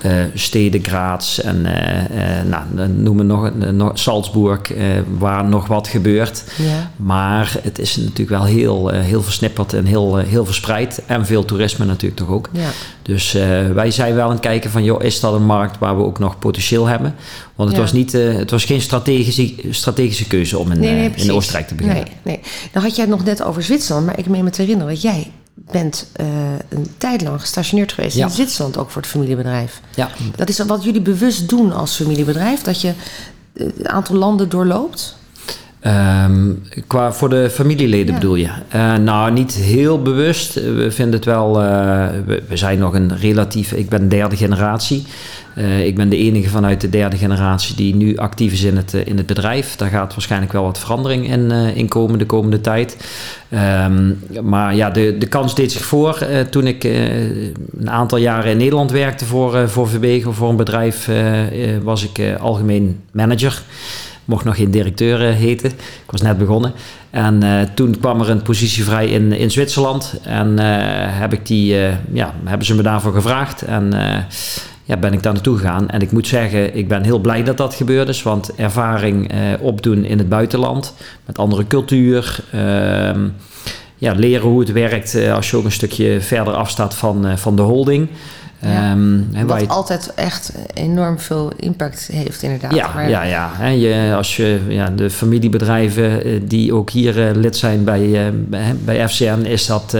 eh, 0.00 0.12
steden, 0.34 0.82
Graz 0.84 1.38
en 1.38 1.66
eh, 1.66 2.38
eh, 2.38 2.46
nou, 2.46 2.62
we 3.16 3.22
nog, 3.22 3.50
eh, 3.60 3.68
nog 3.68 3.98
Salzburg 3.98 4.72
eh, 4.72 4.84
waar 5.18 5.44
nog 5.44 5.66
wat 5.66 5.88
gebeurt. 5.88 6.44
Ja. 6.56 6.90
Maar 6.96 7.56
het 7.62 7.78
is 7.78 7.96
natuurlijk 7.96 8.28
wel 8.30 8.44
heel, 8.44 8.92
eh, 8.92 9.00
heel 9.00 9.22
versnipperd 9.22 9.72
en 9.72 9.84
heel, 9.84 10.18
eh, 10.18 10.26
heel 10.26 10.44
verspreid. 10.44 11.02
En 11.06 11.26
veel 11.26 11.44
toerisme 11.44 11.84
natuurlijk 11.84 12.20
toch 12.20 12.28
ook. 12.30 12.48
Ja. 12.52 12.68
Dus 13.02 13.34
eh, 13.34 13.59
wij 13.68 13.90
zijn 13.90 14.14
wel 14.14 14.24
aan 14.24 14.30
het 14.30 14.40
kijken 14.40 14.70
van, 14.70 14.84
joh, 14.84 15.02
is 15.02 15.20
dat 15.20 15.34
een 15.34 15.44
markt 15.44 15.78
waar 15.78 15.96
we 15.96 16.02
ook 16.02 16.18
nog 16.18 16.38
potentieel 16.38 16.86
hebben? 16.86 17.14
Want 17.54 17.68
het, 17.68 17.78
Ja. 17.78 17.82
was, 17.84 17.92
niet, 17.92 18.14
eh, 18.14 18.34
het 18.34 18.50
was 18.50 18.64
geen 18.64 18.80
strategische, 18.80 19.54
strategische 19.70 20.26
keuze 20.26 20.58
om 20.58 20.72
in, 20.72 20.80
Nee, 20.80 20.94
nee, 20.94 21.10
eh, 21.10 21.24
in 21.24 21.32
Oostenrijk 21.32 21.68
te 21.68 21.74
beginnen. 21.74 22.04
Nee, 22.04 22.12
nee. 22.22 22.40
Nou 22.72 22.86
had 22.86 22.96
jij 22.96 23.04
het 23.04 23.14
nog 23.14 23.24
net 23.24 23.42
over 23.42 23.62
Zwitserland, 23.62 24.06
maar 24.06 24.18
ik 24.18 24.26
meen 24.26 24.44
me 24.44 24.50
te 24.50 24.60
herinneren 24.60 24.92
dat 24.92 25.02
jij 25.02 25.30
bent 25.54 26.10
eh, 26.12 26.26
een 26.68 26.86
tijd 26.98 27.22
lang 27.22 27.40
gestationeerd 27.40 27.92
geweest 27.92 28.16
Ja. 28.16 28.24
in 28.24 28.30
Zwitserland, 28.32 28.76
ook 28.78 28.90
voor 28.90 29.02
het 29.02 29.10
familiebedrijf. 29.10 29.80
Ja, 29.94 30.08
Dat 30.36 30.48
is 30.48 30.58
wat 30.58 30.84
jullie 30.84 31.00
bewust 31.00 31.48
doen 31.48 31.72
als 31.72 31.96
familiebedrijf, 31.96 32.62
dat 32.62 32.80
je 32.80 32.88
eh, 33.52 33.66
een 33.78 33.88
aantal 33.88 34.16
landen 34.16 34.48
doorloopt. 34.48 35.16
Ehm, 35.80 36.52
qua 36.86 37.12
voor 37.12 37.28
de 37.28 37.50
familieleden 37.50 38.14
Ja. 38.14 38.20
bedoel 38.20 38.34
je? 38.34 38.48
Eh, 38.68 38.96
nou, 38.96 39.32
niet 39.32 39.54
heel 39.54 40.02
bewust. 40.02 40.54
We 40.54 40.90
vinden 40.90 41.14
het 41.14 41.24
wel. 41.24 41.62
eh, 41.62 42.08
we, 42.26 42.42
we 42.48 42.56
zijn 42.56 42.78
nog 42.78 42.94
een 42.94 43.16
relatief. 43.16 43.72
Ik 43.72 43.88
ben 43.88 44.08
derde 44.08 44.36
generatie. 44.36 45.06
Eh, 45.54 45.86
ik 45.86 45.96
ben 45.96 46.08
de 46.08 46.16
enige 46.16 46.48
vanuit 46.48 46.80
de 46.80 46.88
derde 46.88 47.16
generatie 47.16 47.76
die 47.76 47.94
nu 47.94 48.16
actief 48.16 48.52
is 48.52 48.62
in 48.62 48.76
het, 48.76 48.92
in 48.92 49.16
het 49.16 49.26
bedrijf. 49.26 49.76
Daar 49.76 49.88
gaat 49.88 50.14
waarschijnlijk 50.14 50.52
wel 50.52 50.62
wat 50.62 50.78
verandering 50.78 51.30
in, 51.30 51.50
in 51.50 51.88
komen 51.88 52.18
de 52.18 52.26
komende 52.26 52.60
tijd. 52.60 52.96
Ehm, 53.48 54.12
maar 54.42 54.74
ja, 54.74 54.90
de, 54.90 55.16
de 55.18 55.26
kans 55.26 55.54
deed 55.54 55.72
zich 55.72 55.84
voor 55.84 56.26
toen 56.50 56.66
ik 56.66 56.84
een 56.84 57.90
aantal 57.90 58.18
jaren 58.18 58.50
in 58.50 58.56
Nederland 58.56 58.90
werkte 58.90 59.24
voor, 59.24 59.68
voor 59.68 59.88
Verbego, 59.88 60.32
voor 60.32 60.48
een 60.48 60.56
bedrijf. 60.56 61.08
was 61.82 62.04
ik 62.04 62.36
algemeen 62.40 63.00
manager 63.12 63.62
mocht 64.30 64.44
nog 64.44 64.56
geen 64.56 64.70
directeur 64.70 65.28
eh, 65.28 65.34
heten. 65.34 65.70
Ik 65.70 66.10
was 66.10 66.20
net 66.20 66.38
begonnen. 66.38 66.72
En 67.10 67.42
eh, 67.42 67.60
toen 67.74 67.98
kwam 68.00 68.20
er 68.20 68.30
een 68.30 68.42
positie 68.42 68.84
vrij 68.84 69.08
in, 69.08 69.32
in 69.32 69.50
Zwitserland. 69.50 70.20
En 70.22 70.58
eh, 70.58 70.66
heb 71.20 71.32
ik 71.32 71.46
die, 71.46 71.76
ja, 72.12 72.34
hebben 72.44 72.66
ze 72.66 72.74
me 72.74 72.82
daarvoor 72.82 73.12
gevraagd. 73.12 73.62
En 73.62 73.92
ja, 74.84 74.96
ben 74.96 75.12
ik 75.12 75.22
daar 75.22 75.32
naartoe 75.32 75.56
gegaan. 75.56 75.88
En 75.88 76.00
ik 76.00 76.12
moet 76.12 76.26
zeggen, 76.26 76.76
ik 76.76 76.88
ben 76.88 77.02
heel 77.02 77.18
blij 77.18 77.42
dat 77.42 77.56
dat 77.56 77.74
gebeurd 77.74 78.08
is. 78.08 78.22
Want 78.22 78.54
ervaring 78.54 79.32
opdoen 79.60 80.04
in 80.04 80.18
het 80.18 80.28
buitenland. 80.28 80.94
Met 81.26 81.38
andere 81.38 81.66
cultuur. 81.66 82.44
ehm, 82.52 83.28
ja, 83.96 84.12
leren 84.12 84.48
hoe 84.48 84.60
het 84.60 84.72
werkt 84.72 85.16
als 85.32 85.50
je 85.50 85.56
ook 85.56 85.64
een 85.64 85.72
stukje 85.72 86.20
verder 86.20 86.54
afstaat 86.54 86.94
van, 86.94 87.38
van 87.38 87.56
de 87.56 87.62
holding. 87.62 88.08
Ja. 88.62 88.90
Ehm, 88.90 89.46
Wat 89.46 89.60
je- 89.60 89.68
altijd 89.68 90.12
echt 90.14 90.52
enorm 90.74 91.18
veel 91.18 91.52
impact 91.56 92.08
heeft, 92.12 92.42
inderdaad. 92.42 92.74
ja, 92.74 92.90
Maar- 92.94 93.08
ja, 93.08 93.22
ja. 93.22 93.66
Je, 93.66 94.12
als 94.16 94.36
je 94.36 94.60
ja, 94.68 94.90
de 94.90 95.10
familiebedrijven 95.10 96.24
eh, 96.24 96.40
die 96.44 96.74
ook 96.74 96.90
hier 96.90 97.28
eh, 97.28 97.34
lid 97.36 97.56
zijn 97.56 97.84
bij, 97.84 98.26
eh, 98.26 98.32
bij, 98.84 99.08
FCN, 99.08 99.40
is 99.44 99.66
dat 99.66 99.96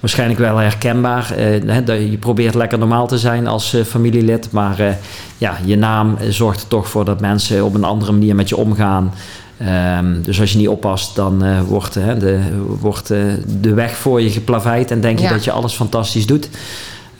waarschijnlijk 0.00 0.38
wel 0.40 0.56
herkenbaar. 0.56 1.34
Dat 1.84 1.98
je 1.98 2.16
probeert 2.20 2.54
lekker 2.54 2.78
normaal 2.78 3.06
te 3.06 3.18
zijn 3.18 3.46
als 3.46 3.74
eh, 3.74 3.82
familielid, 3.84 4.50
maar 4.50 4.96
ja, 5.38 5.56
je 5.64 5.76
naam 5.76 6.16
zorgt 6.28 6.62
er 6.62 6.68
toch 6.68 6.88
voor 6.88 7.04
dat 7.04 7.20
mensen 7.20 7.64
op 7.64 7.74
een 7.74 7.84
andere 7.84 8.12
manier 8.12 8.34
met 8.34 8.48
je 8.48 8.56
omgaan. 8.56 9.12
Ehm, 9.58 10.22
dus 10.22 10.40
als 10.40 10.52
je 10.52 10.58
niet 10.58 10.68
oppast, 10.68 11.14
dan 11.16 11.62
wordt, 11.64 11.94
hè, 11.94 12.16
de, 12.18 12.38
wordt 12.80 13.08
de 13.60 13.74
weg 13.74 13.96
voor 13.96 14.20
je 14.22 14.30
geplaveid 14.30 14.90
en 14.90 15.00
denk 15.00 15.18
je 15.18 15.24
Ja. 15.24 15.30
dat 15.30 15.44
je 15.44 15.50
alles 15.52 15.72
fantastisch 15.74 16.26
doet. 16.26 16.48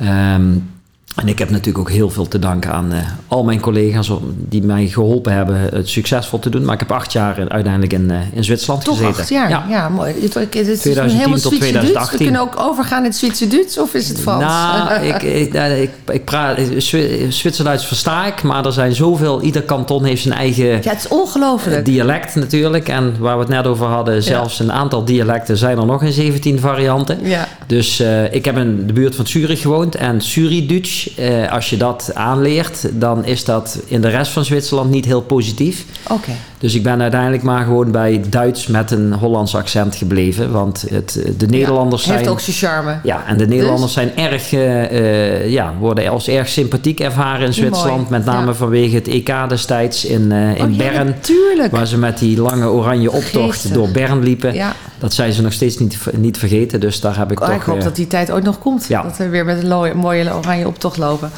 Um, 0.00 0.75
en 1.16 1.28
ik 1.28 1.38
heb 1.38 1.50
natuurlijk 1.50 1.78
ook 1.78 1.90
heel 1.90 2.10
veel 2.10 2.28
te 2.28 2.38
danken 2.38 2.72
aan 2.72 2.92
eh, 2.92 2.98
al 3.28 3.44
mijn 3.44 3.60
collega's 3.60 4.10
die 4.48 4.62
mij 4.62 4.86
geholpen 4.86 5.32
hebben 5.32 5.60
het 5.72 5.88
succesvol 5.88 6.38
te 6.38 6.50
doen. 6.50 6.64
Maar 6.64 6.74
ik 6.74 6.80
heb 6.80 6.92
acht 6.92 7.12
jaar 7.12 7.38
in- 7.38 7.50
uiteindelijk 7.50 7.92
in, 7.92 8.10
eh, 8.10 8.16
in 8.32 8.44
Zwitserland 8.44 8.84
Toch 8.84 8.96
gezeten. 8.96 9.20
acht 9.20 9.28
jaar, 9.28 9.68
ja, 9.68 9.88
mooi. 9.88 10.14
Het, 10.20 10.34
het, 10.34 10.54
is 10.54 10.78
2010 10.80 11.16
helemaal 11.18 11.38
tot 11.38 11.52
Zwitser 11.52 11.72
Duits. 11.72 11.88
We 11.88 11.92
2018. 11.92 12.18
kunnen 12.18 12.40
ook 12.40 12.54
overgaan 12.70 12.98
in 12.98 13.04
het 13.08 13.16
Zwitser 13.16 13.48
Duits, 13.48 13.78
of 13.78 13.94
is 13.94 14.08
het 14.08 14.20
Frans? 14.20 14.42
Nou, 14.44 15.00
ik, 15.14 15.22
ik, 15.22 15.52
nou, 15.52 15.72
ik, 15.72 15.90
ik 16.12 16.24
praat 16.24 16.58
Zwi- 16.76 17.26
Zwitserduits 17.28 17.86
versta 17.86 18.26
ik, 18.26 18.42
maar 18.42 18.66
er 18.66 18.72
zijn 18.72 18.94
zoveel. 18.94 19.42
Ieder 19.42 19.62
kanton 19.62 20.04
heeft 20.04 20.22
zijn 20.22 20.34
eigen 20.34 20.64
ja, 20.66 20.74
het 20.90 20.98
is 20.98 21.08
ongelooflijk. 21.08 21.84
dialect 21.84 22.34
natuurlijk. 22.34 22.88
En 22.88 23.14
waar 23.18 23.34
we 23.34 23.40
het 23.40 23.50
net 23.52 23.66
over 23.66 23.86
hadden, 23.86 24.22
zelfs 24.22 24.58
een 24.58 24.72
aantal 24.72 25.04
dialecten 25.04 25.56
zijn 25.56 25.78
er 25.78 25.86
nog 25.86 26.02
in 26.02 26.12
17 26.12 26.60
varianten. 26.60 27.18
Ja. 27.22 27.48
Dus 27.66 28.00
eh, 28.00 28.34
ik 28.34 28.44
heb 28.44 28.56
in 28.58 28.86
de 28.86 28.92
buurt 28.92 29.14
van 29.14 29.26
Zurich 29.26 29.60
gewoond. 29.60 29.94
En 29.94 30.22
Zurich-Duits, 30.22 31.05
eh, 31.14 31.52
als 31.52 31.70
je 31.70 31.76
dat 31.76 32.10
aanleert, 32.14 33.00
dan 33.00 33.24
is 33.24 33.44
dat 33.44 33.78
in 33.86 34.00
de 34.00 34.08
rest 34.08 34.32
van 34.32 34.44
Zwitserland 34.44 34.90
niet 34.90 35.04
heel 35.04 35.22
positief. 35.22 35.84
Oké. 36.08 36.32
Dus 36.58 36.74
ik 36.74 36.82
ben 36.82 37.02
uiteindelijk 37.02 37.42
maar 37.42 37.64
gewoon 37.64 37.90
bij 37.90 38.22
Duits 38.28 38.66
met 38.66 38.90
een 38.90 39.12
Hollands 39.12 39.54
accent 39.56 39.94
gebleven. 39.96 40.52
Want 40.52 40.84
het, 40.90 41.20
de 41.38 41.46
Nederlanders 41.46 42.04
ja, 42.04 42.10
heeft 42.10 42.22
zijn... 42.22 42.34
ook 42.34 42.40
zijn 42.40 42.56
charme. 42.56 42.98
Ja, 43.02 43.26
en 43.26 43.36
de 43.36 43.46
Nederlanders 43.46 43.92
zijn 43.92 44.16
erg, 44.16 44.52
eh, 44.52 44.84
eh, 44.84 45.50
ja, 45.50 45.74
worden 45.78 46.08
als 46.10 46.28
erg 46.28 46.48
sympathiek 46.48 47.00
ervaren 47.00 47.46
in 47.46 47.54
Zwitserland. 47.54 47.96
Mooi, 47.96 48.10
Met 48.10 48.24
name 48.24 48.46
ja. 48.46 48.54
vanwege 48.54 48.94
het 48.94 49.08
EK 49.08 49.48
destijds 49.48 50.04
in, 50.04 50.32
eh, 50.32 50.56
in 50.56 50.64
Oh, 50.64 50.70
ja, 50.70 50.76
Bern. 50.76 51.06
natuurlijk. 51.06 51.72
Waar 51.72 51.86
ze 51.86 51.98
met 51.98 52.18
die 52.18 52.40
lange 52.40 52.66
oranje 52.68 53.12
optocht 53.12 53.50
Geestig. 53.50 53.72
door 53.72 53.88
Bern 53.88 54.22
liepen. 54.22 54.54
Ja. 54.54 54.74
Dat 54.98 55.14
zijn 55.14 55.32
ze 55.32 55.42
nog 55.42 55.52
steeds 55.52 55.78
niet, 55.78 55.98
niet 56.12 56.38
vergeten. 56.38 56.80
Dus 56.80 57.00
daar 57.00 57.16
heb 57.16 57.30
ik 57.30 57.40
Oh, 57.40 57.46
toch... 57.46 57.56
ik 57.56 57.62
hoop 57.62 57.82
dat 57.82 57.96
die 57.96 58.06
tijd 58.06 58.30
ooit 58.30 58.44
nog 58.44 58.58
komt. 58.58 58.86
Ja. 58.88 59.02
Dat 59.02 59.16
we 59.16 59.28
weer 59.28 59.44
met 59.44 59.62
een 59.62 59.96
mooie 59.96 60.34
oranje 60.34 60.66
optocht 60.66 60.96
lopen. 60.96 61.30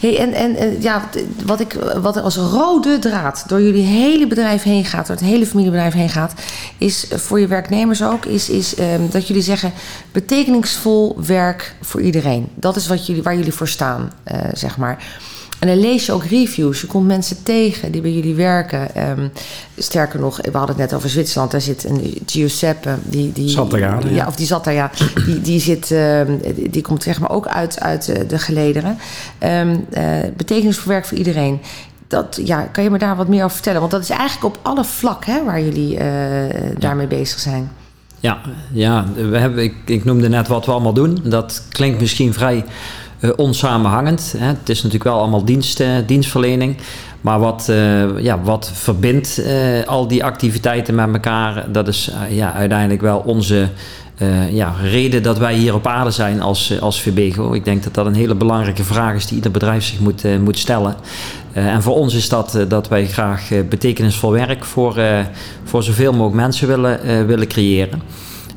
Hey, 0.00 0.18
en 0.18 0.32
en 0.32 0.56
eh, 0.56 0.82
ja, 0.82 1.08
wat 1.44 1.60
ik 1.60 1.76
wat 2.02 2.16
als 2.16 2.36
rode 2.36 2.98
draad 2.98 3.44
door 3.46 3.62
jullie 3.62 3.84
hele 3.84 4.26
bedrijf 4.26 4.62
heen 4.62 4.84
gaat, 4.84 5.06
door 5.06 5.16
het 5.16 5.24
hele 5.24 5.46
familiebedrijf 5.46 5.92
heen 5.92 6.08
gaat, 6.08 6.34
is 6.78 7.06
voor 7.10 7.40
je 7.40 7.46
werknemers 7.46 8.02
ook, 8.02 8.24
is, 8.24 8.50
is 8.50 8.74
ehm, 8.74 9.00
dat 9.10 9.26
jullie 9.26 9.42
zeggen 9.42 9.72
betekenisvol 10.12 11.16
werk 11.26 11.74
voor 11.80 12.00
iedereen. 12.00 12.48
Dat 12.54 12.76
is 12.76 12.86
wat 12.86 13.06
jullie, 13.06 13.22
waar 13.22 13.36
jullie 13.36 13.52
voor 13.52 13.68
staan, 13.68 14.12
eh, 14.24 14.38
zeg 14.52 14.76
maar. 14.76 15.04
En 15.58 15.68
dan 15.68 15.80
lees 15.80 16.06
je 16.06 16.12
ook 16.12 16.24
reviews. 16.24 16.80
Je 16.80 16.86
komt 16.86 17.06
mensen 17.06 17.42
tegen 17.42 17.92
die 17.92 18.00
bij 18.00 18.12
jullie 18.12 18.34
werken. 18.34 18.94
Ehm, 18.94 19.28
sterker 19.76 20.20
nog, 20.20 20.36
we 20.36 20.58
hadden 20.58 20.76
het 20.76 20.90
net 20.90 20.94
over 20.94 21.08
Zwitserland. 21.08 21.50
Daar 21.50 21.60
zit 21.60 21.84
een 21.84 22.18
Giuseppe. 22.26 22.94
Die, 23.04 23.32
die, 23.32 23.48
Zat 23.48 23.72
er, 23.72 23.78
ja. 23.78 23.98
ja. 24.10 24.26
Of 24.26 24.36
die 24.36 24.46
zat 24.46 24.64
daar, 24.64 24.74
ja. 24.74 24.90
Die, 25.26 25.40
die, 25.40 25.60
zit, 25.60 25.90
ehm, 25.90 26.32
die 26.70 26.82
komt 26.82 27.02
zeg 27.02 27.20
maar 27.20 27.30
ook 27.30 27.46
uit, 27.46 27.80
uit 27.80 28.08
eh, 28.08 28.28
de 28.28 28.38
gelederen. 28.38 28.98
Um, 29.40 29.86
uh, 29.96 30.02
betekenisvol 30.36 30.92
werk 30.92 31.04
voor 31.04 31.18
iedereen. 31.18 31.60
Dat, 32.08 32.40
ja, 32.44 32.62
kan 32.62 32.84
je 32.84 32.90
me 32.90 32.98
daar 32.98 33.16
wat 33.16 33.28
meer 33.28 33.44
over 33.44 33.54
vertellen? 33.54 33.80
Want 33.80 33.92
dat 33.92 34.02
is 34.02 34.10
eigenlijk 34.10 34.44
op 34.44 34.58
alle 34.62 34.84
vlakken 34.84 35.32
hè, 35.32 35.44
waar 35.44 35.62
jullie 35.62 35.98
uh, 35.98 36.02
daarmee 36.78 37.06
bezig 37.06 37.38
zijn. 37.38 37.70
Ja, 38.20 38.40
ja 38.72 39.04
we 39.14 39.38
hebben, 39.38 39.64
ik, 39.64 39.74
ik 39.84 40.04
noemde 40.04 40.28
net 40.28 40.48
wat 40.48 40.66
we 40.66 40.72
allemaal 40.72 40.92
doen. 40.92 41.20
Dat 41.24 41.62
klinkt 41.68 42.00
misschien 42.00 42.32
vrij 42.32 42.64
uh, 43.20 43.30
onsamenhangend. 43.36 44.34
Hè. 44.38 44.46
Het 44.46 44.68
is 44.68 44.76
natuurlijk 44.76 45.10
wel 45.10 45.18
allemaal 45.18 45.44
dienst, 45.44 45.80
uh, 45.80 45.88
dienstverlening. 46.06 46.76
Maar 47.20 47.38
wat, 47.38 47.66
uh, 47.70 48.18
ja, 48.18 48.40
wat 48.42 48.70
verbindt 48.74 49.42
al 49.86 50.08
die 50.08 50.24
activiteiten 50.24 50.94
met 50.94 51.12
elkaar, 51.12 51.72
dat 51.72 51.88
is 51.88 52.10
ja, 52.30 52.52
uiteindelijk 52.52 53.00
wel 53.00 53.18
onze 53.18 53.68
ja, 54.50 54.74
reden 54.82 55.22
dat 55.22 55.38
wij 55.38 55.54
hier 55.54 55.74
op 55.74 55.86
aarde 55.86 56.10
zijn 56.10 56.42
als, 56.42 56.80
als 56.80 57.00
VBGO. 57.00 57.52
Ik 57.52 57.64
denk 57.64 57.82
dat 57.82 57.94
dat 57.94 58.06
een 58.06 58.14
hele 58.14 58.34
belangrijke 58.34 58.84
vraag 58.84 59.14
is 59.14 59.26
die 59.26 59.36
ieder 59.36 59.50
bedrijf 59.50 59.84
zich 59.84 60.00
moet, 60.00 60.40
moet 60.40 60.58
stellen. 60.58 60.94
en 61.52 61.82
voor 61.82 61.94
ons 61.94 62.14
is 62.14 62.28
dat 62.28 62.58
dat 62.68 62.88
wij 62.88 63.06
graag 63.06 63.48
betekenisvol 63.68 64.32
werk 64.32 64.64
voor, 64.64 65.02
voor 65.64 65.82
zoveel 65.82 66.12
mogelijk 66.12 66.36
mensen 66.36 66.68
willen, 66.68 67.26
willen 67.26 67.48
creëren. 67.48 68.02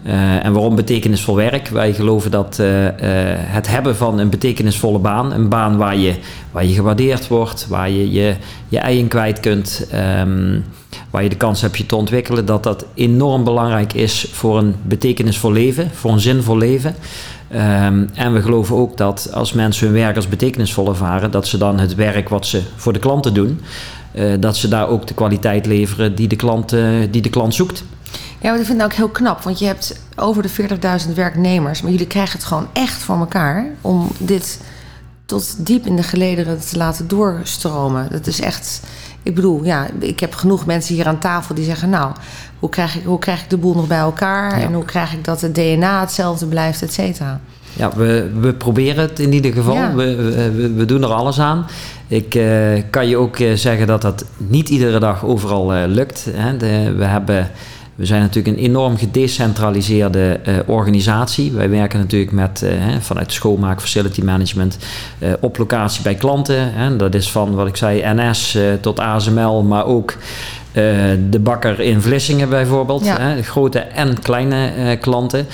Uh, 0.05 0.45
en 0.45 0.53
waarom 0.53 0.75
betekenisvol 0.75 1.35
werk? 1.35 1.67
Wij 1.67 1.93
geloven 1.93 2.31
dat 2.31 2.57
uh, 2.61 2.83
uh, 2.83 2.91
het 3.35 3.67
hebben 3.67 3.95
van 3.95 4.19
een 4.19 4.29
betekenisvolle 4.29 4.99
baan, 4.99 5.33
een 5.33 5.49
baan 5.49 5.77
waar 5.77 5.97
je, 5.97 6.13
waar 6.51 6.65
je 6.65 6.73
gewaardeerd 6.73 7.27
wordt, 7.27 7.67
waar 7.67 7.89
je 7.89 8.11
je, 8.11 8.35
je 8.67 8.79
ei 8.79 8.99
in 8.99 9.07
kwijt 9.07 9.39
kunt, 9.39 9.87
um, 10.19 10.63
waar 11.09 11.23
je 11.23 11.29
de 11.29 11.35
kans 11.35 11.61
hebt 11.61 11.77
je 11.77 11.85
te 11.85 11.95
ontwikkelen, 11.95 12.45
dat 12.45 12.63
dat 12.63 12.85
enorm 12.93 13.43
belangrijk 13.43 13.93
is 13.93 14.27
voor 14.31 14.57
een 14.57 14.75
betekenisvol 14.81 15.51
leven, 15.51 15.89
voor 15.93 16.11
een 16.11 16.19
zinvol 16.19 16.57
leven. 16.57 16.95
Um, 17.53 18.09
en 18.13 18.33
we 18.33 18.41
geloven 18.41 18.75
ook 18.75 18.97
dat 18.97 19.29
als 19.33 19.53
mensen 19.53 19.85
hun 19.85 19.95
werk 19.95 20.15
als 20.15 20.27
betekenisvol 20.27 20.87
ervaren, 20.87 21.31
dat 21.31 21.47
ze 21.47 21.57
dan 21.57 21.79
het 21.79 21.95
werk 21.95 22.29
wat 22.29 22.45
ze 22.45 22.61
voor 22.75 22.93
de 22.93 22.99
klanten 22.99 23.33
doen, 23.33 23.61
dat 24.39 24.57
ze 24.57 24.67
daar 24.67 24.87
ook 24.87 25.07
de 25.07 25.13
kwaliteit 25.13 25.65
leveren 25.65 26.15
die 26.15 26.27
de 26.27 26.35
klant, 26.35 26.75
die 27.11 27.21
de 27.21 27.29
klant 27.29 27.53
zoekt. 27.53 27.83
Ja, 28.41 28.49
maar 28.49 28.59
ik 28.59 28.65
vind 28.65 28.81
het 28.81 28.91
ook 28.91 28.97
heel 28.97 29.09
knap, 29.09 29.41
want 29.41 29.59
je 29.59 29.65
hebt 29.65 30.01
over 30.15 30.43
de 30.43 30.49
40.000 31.07 31.13
werknemers, 31.15 31.81
maar 31.81 31.91
jullie 31.91 32.07
krijgen 32.07 32.37
het 32.37 32.47
gewoon 32.47 32.67
echt 32.73 33.01
voor 33.01 33.17
elkaar 33.17 33.65
om 33.81 34.11
dit 34.17 34.59
tot 35.25 35.65
diep 35.65 35.85
in 35.85 35.95
de 35.95 36.03
gelederen 36.03 36.59
te 36.59 36.77
laten 36.77 37.07
doorstromen. 37.07 38.07
Dat 38.11 38.27
is 38.27 38.41
echt, 38.41 38.81
ik 39.23 39.35
bedoel, 39.35 39.63
ja, 39.63 39.87
ik 39.99 40.19
heb 40.19 40.33
genoeg 40.33 40.65
mensen 40.65 40.95
hier 40.95 41.07
aan 41.07 41.19
tafel 41.19 41.55
die 41.55 41.65
zeggen, 41.65 41.89
nou, 41.89 42.11
hoe 42.59 42.69
krijg 42.69 42.95
ik, 42.95 43.03
hoe 43.03 43.19
krijg 43.19 43.43
ik 43.43 43.49
de 43.49 43.57
boel 43.57 43.75
nog 43.75 43.87
bij 43.87 43.97
elkaar 43.97 44.59
ja. 44.59 44.65
en 44.65 44.73
hoe 44.73 44.85
krijg 44.85 45.13
ik 45.13 45.23
dat 45.23 45.41
het 45.41 45.55
DNA 45.55 45.99
hetzelfde 45.99 46.45
blijft, 46.45 46.81
et 46.81 46.93
cetera. 46.93 47.39
Ja, 47.73 47.91
we, 47.95 48.31
we 48.39 48.53
proberen 48.53 49.01
het 49.01 49.19
in 49.19 49.33
ieder 49.33 49.53
geval. 49.53 49.73
Ja. 49.73 49.93
We, 49.93 50.15
we, 50.15 50.73
we, 50.73 50.85
doen 50.85 51.03
er 51.03 51.13
alles 51.13 51.39
aan. 51.39 51.65
Ik 52.07 52.35
uh, 52.35 52.81
kan 52.89 53.07
je 53.07 53.17
ook 53.17 53.39
uh, 53.39 53.53
zeggen 53.53 53.87
dat 53.87 54.01
dat 54.01 54.25
niet 54.37 54.69
iedere 54.69 54.99
dag 54.99 55.25
overal 55.25 55.75
uh, 55.75 55.83
lukt. 55.85 56.27
Hè. 56.31 56.57
De, 56.57 56.93
we 56.97 57.05
hebben 57.05 57.51
we 57.99 58.05
zijn 58.05 58.21
natuurlijk 58.21 58.57
een 58.57 58.63
enorm 58.63 58.97
gedecentraliseerde 58.97 60.39
uh, 60.47 60.57
organisatie. 60.65 61.51
Wij 61.51 61.69
werken 61.69 61.99
natuurlijk 61.99 62.31
met, 62.31 62.61
uh, 62.63 62.71
vanuit 62.99 63.31
schoonmaak, 63.31 63.79
facility 63.79 64.21
management, 64.21 64.77
uh, 65.19 65.33
op 65.39 65.57
locatie 65.57 66.03
bij 66.03 66.15
klanten. 66.15 66.73
Hè. 66.73 66.95
Dat 66.95 67.13
is 67.13 67.31
van 67.31 67.55
wat 67.55 67.67
ik 67.67 67.75
zei, 67.75 68.01
NS 68.05 68.57
tot 68.81 68.99
ASML, 68.99 69.63
maar 69.63 69.85
ook 69.85 70.17
de 71.29 71.39
bakker 71.41 71.79
in 71.79 72.01
Vlissingen 72.01 72.49
bijvoorbeeld. 72.49 73.05
Ja. 73.05 73.19
Hè, 73.19 73.41
grote 73.41 73.79
en 73.79 74.21
kleine 74.21 74.97
klanten. 75.01 75.47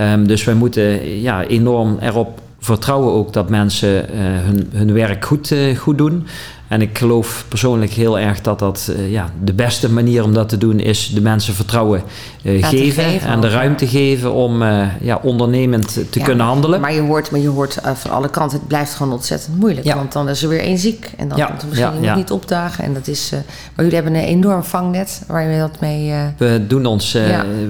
Um, 0.00 0.26
dus 0.26 0.44
wij 0.44 0.54
moeten 0.54 1.20
ja, 1.20 1.44
enorm 1.44 1.98
erop 2.00 2.40
vertrouwen 2.58 3.12
ook 3.12 3.32
dat 3.32 3.48
mensen 3.48 4.06
hun, 4.44 4.68
hun 4.72 4.92
werk 4.92 5.24
goed, 5.24 5.54
goed 5.76 5.98
doen. 5.98 6.26
En 6.70 6.80
ik 6.80 6.98
geloof 6.98 7.44
persoonlijk 7.48 7.92
heel 7.92 8.18
erg 8.18 8.40
dat 8.40 8.58
dat 8.58 8.90
uh, 8.90 9.10
ja, 9.10 9.30
de 9.44 9.52
beste 9.52 9.90
manier 9.90 10.24
om 10.24 10.34
dat 10.34 10.48
te 10.48 10.58
doen 10.58 10.80
is 10.80 11.10
de 11.14 11.20
mensen 11.20 11.54
vertrouwen 11.54 12.02
uh, 12.42 12.66
geven, 12.66 13.04
geven, 13.04 13.28
en 13.28 13.40
de 13.40 13.48
ruimte 13.48 13.86
geven 13.86 14.32
om 14.32 14.62
uh, 14.62 14.86
ja, 15.00 15.20
ondernemend 15.22 15.92
te 15.92 16.18
ja, 16.18 16.24
kunnen 16.24 16.46
handelen. 16.46 16.80
Maar 16.80 16.92
je 16.92 17.00
hoort, 17.00 17.30
maar 17.30 17.40
je 17.40 17.48
hoort 17.48 17.78
van 17.94 18.10
alle 18.10 18.30
kanten, 18.30 18.58
het 18.58 18.68
blijft 18.68 18.94
gewoon 18.94 19.12
ontzettend 19.12 19.58
moeilijk. 19.58 19.86
Ja. 19.86 19.94
Want 19.94 20.12
dan 20.12 20.28
is 20.28 20.42
er 20.42 20.48
weer 20.48 20.60
één 20.60 20.78
ziek 20.78 21.10
en 21.16 21.28
dan 21.28 21.46
komt 21.46 21.62
er 21.62 21.68
misschien 21.68 22.14
niet 22.14 22.30
opdagen. 22.30 22.84
En 22.84 22.94
dat 22.94 23.06
is, 23.06 23.30
maar 23.74 23.84
jullie 23.84 23.94
hebben 23.94 24.14
een 24.14 24.24
enorm 24.24 24.64
vangnet 24.64 25.22
waar 25.26 25.50
je 25.50 25.58
dat 25.58 25.80
mee... 25.80 26.12
We, 26.36 26.64
doen 26.68 26.86
ons, 26.86 27.12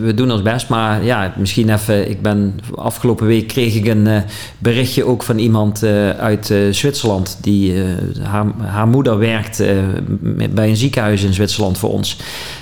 we 0.03 0.13
doen 0.15 0.31
ons 0.31 0.43
best, 0.43 0.69
maar 0.69 1.05
ja, 1.05 1.33
misschien 1.37 1.71
even... 1.71 2.11
Ik 2.11 2.23
ben, 2.23 2.61
afgelopen 2.75 3.27
week 3.27 3.49
kreeg 3.49 3.75
ik 3.75 3.87
een 3.87 4.23
berichtje 4.59 5.05
ook 5.05 5.23
van 5.23 5.39
iemand 5.39 5.85
uit 6.19 6.55
Zwitserland 6.71 7.39
die 7.41 7.83
haar, 8.23 8.47
haar 8.59 8.89
moeder 8.91 9.19
werkt 9.19 9.61
uh, 9.61 9.69
bij 10.51 10.69
een 10.69 10.77
ziekenhuis 10.77 11.23
in 11.23 11.33
Zwitserland 11.33 11.79
voor 11.79 11.93
ons. 11.93 12.17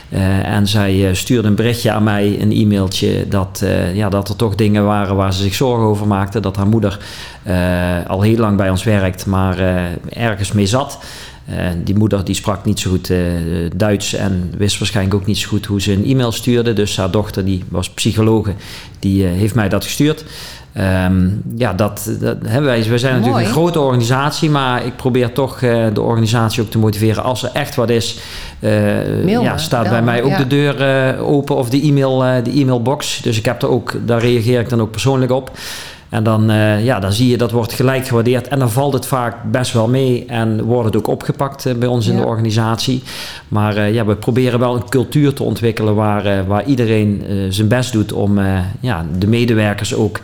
Uh, 0.09 0.47
en 0.47 0.67
zij 0.67 0.95
uh, 0.95 1.15
stuurde 1.15 1.49
een 1.49 1.55
berichtje 1.55 1.91
aan 1.91 2.03
mij, 2.03 2.41
een 2.41 2.53
e-mailtje, 2.53 3.29
dat, 3.29 3.65
ja, 3.95 4.09
dat 4.09 4.29
er 4.29 4.37
toch 4.37 4.55
dingen 4.55 4.85
waren 4.85 5.17
waar 5.17 5.33
ze 5.33 5.43
zich 5.43 5.55
zorgen 5.55 5.87
over 5.87 6.07
maakte. 6.07 6.41
Dat 6.41 6.57
haar 6.57 6.67
moeder 6.67 6.99
al 8.07 8.23
heel 8.23 8.37
lang 8.37 8.57
bij 8.57 8.71
ons 8.71 8.85
werkt, 8.85 9.27
maar 9.27 9.59
ergens 10.09 10.53
mee 10.53 10.67
zat. 10.67 10.99
die 11.85 11.97
moeder 11.97 12.25
die 12.25 12.35
sprak 12.35 12.65
niet 12.65 12.81
zo 12.81 12.91
goed 12.91 13.13
Duits 13.77 14.15
en 14.15 14.53
wist 14.57 14.79
waarschijnlijk 14.79 15.17
ook 15.17 15.27
niet 15.27 15.39
zo 15.39 15.49
goed 15.49 15.67
hoe 15.67 15.81
ze 15.81 15.93
een 15.93 16.05
e-mail 16.05 16.33
stuurde. 16.33 16.73
Dus 16.73 16.97
haar 16.97 17.11
dochter, 17.11 17.45
die 17.45 17.65
was 17.69 17.91
psychologe, 17.91 18.55
die 18.99 19.25
heeft 19.25 19.55
mij 19.55 19.69
dat 19.69 19.85
gestuurd. 19.85 20.25
Um, 20.81 21.43
ja, 21.57 21.73
dat, 21.73 22.11
dat 22.21 22.37
hè, 22.47 22.61
wij, 22.61 22.85
wij 22.89 22.99
zijn 22.99 23.15
natuurlijk 23.19 23.47
een 23.47 23.53
grote 23.53 23.81
organisatie, 23.81 24.51
maar 24.51 24.87
ik 24.87 24.97
probeer 24.97 25.33
toch 25.33 25.61
uh, 25.61 25.87
de 25.93 26.01
organisatie 26.01 26.63
ook 26.63 26.71
te 26.71 26.79
motiveren. 26.79 27.23
Als 27.23 27.43
er 27.43 27.51
echt 27.53 27.75
wat 27.75 27.91
is, 27.91 28.19
uh, 28.61 29.29
ja, 29.29 29.57
staat 29.57 29.89
bij 29.89 30.03
mij 30.03 30.23
ook 30.23 30.31
ja. 30.31 30.37
de 30.37 30.47
deur 30.47 31.15
uh, 31.17 31.29
open 31.29 31.57
of 31.57 31.71
de, 31.71 31.81
e-mail, 31.81 32.19
de 32.19 32.51
e-mailbox. 32.51 33.21
Dus 33.23 33.39
ik 33.39 33.45
heb 33.45 33.63
er 33.63 33.69
ook, 33.69 33.95
daar 34.05 34.21
reageer 34.21 34.61
ik 34.61 34.69
dan 34.69 34.81
ook 34.81 34.91
persoonlijk 34.91 35.33
op. 35.33 35.51
En 36.09 36.23
dan, 36.23 36.51
ja, 36.83 37.01
dan 37.01 37.13
zie 37.13 37.29
je 37.29 37.37
dat 37.37 37.51
wordt 37.51 37.73
gelijk 37.73 38.07
gewaardeerd. 38.07 38.49
En 38.49 38.59
dan 38.59 38.71
valt 38.71 38.93
het 38.93 39.07
vaak 39.07 39.37
best 39.51 39.73
wel 39.73 39.89
mee 39.89 40.25
en 40.27 40.63
wordt 40.63 40.85
het 40.85 40.97
ook 40.97 41.07
opgepakt 41.07 41.79
bij 41.79 41.89
ons 41.89 42.07
in 42.07 42.17
de 42.17 42.25
organisatie. 42.25 43.03
Maar 43.49 43.91
ja, 43.91 44.05
we 44.05 44.17
proberen 44.17 44.59
wel 44.59 44.75
een 44.75 44.89
cultuur 44.89 45.33
te 45.33 45.43
ontwikkelen 45.43 45.95
waar, 45.95 46.47
waar 46.47 46.65
iedereen 46.65 47.25
zijn 47.49 47.69
best 47.69 47.93
doet 47.93 48.13
om 48.13 48.39
ja, 48.81 49.07
de 49.19 49.27
medewerkers 49.27 49.95
ook 49.95 50.21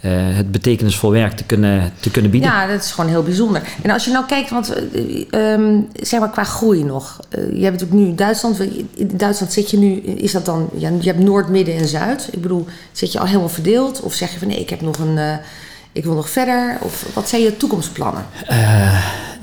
uh, 0.00 0.36
het 0.36 0.52
betekenisvol 0.52 1.10
werk 1.10 1.32
te 1.32 1.44
kunnen, 1.44 1.92
te 2.00 2.10
kunnen 2.10 2.30
bieden. 2.30 2.50
Ja, 2.50 2.66
dat 2.66 2.84
is 2.84 2.90
gewoon 2.90 3.10
heel 3.10 3.22
bijzonder. 3.22 3.62
En 3.82 3.90
als 3.90 4.04
je 4.04 4.10
nou 4.10 4.26
kijkt, 4.26 4.50
want 4.50 4.74
uh, 4.92 5.52
um, 5.52 5.88
zeg 5.92 6.20
maar 6.20 6.30
qua 6.30 6.44
groei 6.44 6.84
nog. 6.84 7.20
Uh, 7.38 7.44
je 7.44 7.64
hebt 7.64 7.80
natuurlijk 7.80 8.08
nu 8.08 8.14
Duitsland. 8.14 8.60
In 8.94 9.10
Duitsland 9.12 9.52
zit 9.52 9.70
je 9.70 9.78
nu, 9.78 9.94
is 10.00 10.32
dat 10.32 10.44
dan, 10.44 10.68
ja, 10.74 10.90
je 11.00 11.08
hebt 11.08 11.24
Noord, 11.24 11.48
Midden 11.48 11.76
en 11.76 11.88
Zuid. 11.88 12.28
Ik 12.32 12.42
bedoel, 12.42 12.66
zit 12.92 13.12
je 13.12 13.18
al 13.18 13.26
helemaal 13.26 13.48
verdeeld? 13.48 14.00
Of 14.00 14.14
zeg 14.14 14.32
je 14.32 14.38
van 14.38 14.48
nee, 14.48 14.60
ik 14.60 14.70
heb 14.70 14.80
nog 14.80 14.98
een, 14.98 15.18
ik 15.92 16.04
wil 16.04 16.14
nog 16.14 16.30
verder? 16.30 16.76
Of 16.80 17.06
wat 17.14 17.28
zijn 17.28 17.42
je 17.42 17.56
toekomstplannen? 17.56 18.24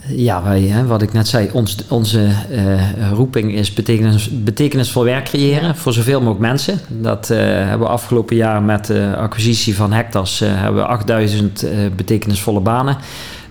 Ja, 0.07 0.43
wij, 0.43 0.61
hè, 0.61 0.85
wat 0.85 1.01
ik 1.01 1.13
net 1.13 1.27
zei, 1.27 1.49
ons, 1.53 1.77
onze 1.87 2.29
uh, 2.51 3.11
roeping 3.11 3.53
is 3.53 3.73
betekenis, 3.73 4.29
betekenisvol 4.43 5.03
werk 5.03 5.25
creëren 5.25 5.67
ja. 5.67 5.75
voor 5.75 5.93
zoveel 5.93 6.19
mogelijk 6.19 6.41
mensen. 6.41 6.79
Dat 6.87 7.29
uh, 7.29 7.37
hebben 7.37 7.87
we 7.87 7.93
afgelopen 7.93 8.35
jaar 8.35 8.61
met 8.61 8.85
de 8.85 9.13
acquisitie 9.17 9.75
van 9.75 9.91
Hectas 9.91 10.41
uh, 10.41 10.49
hebben 10.51 10.81
we 10.81 10.87
8000 10.87 11.65
betekenisvolle 11.95 12.59
banen 12.59 12.97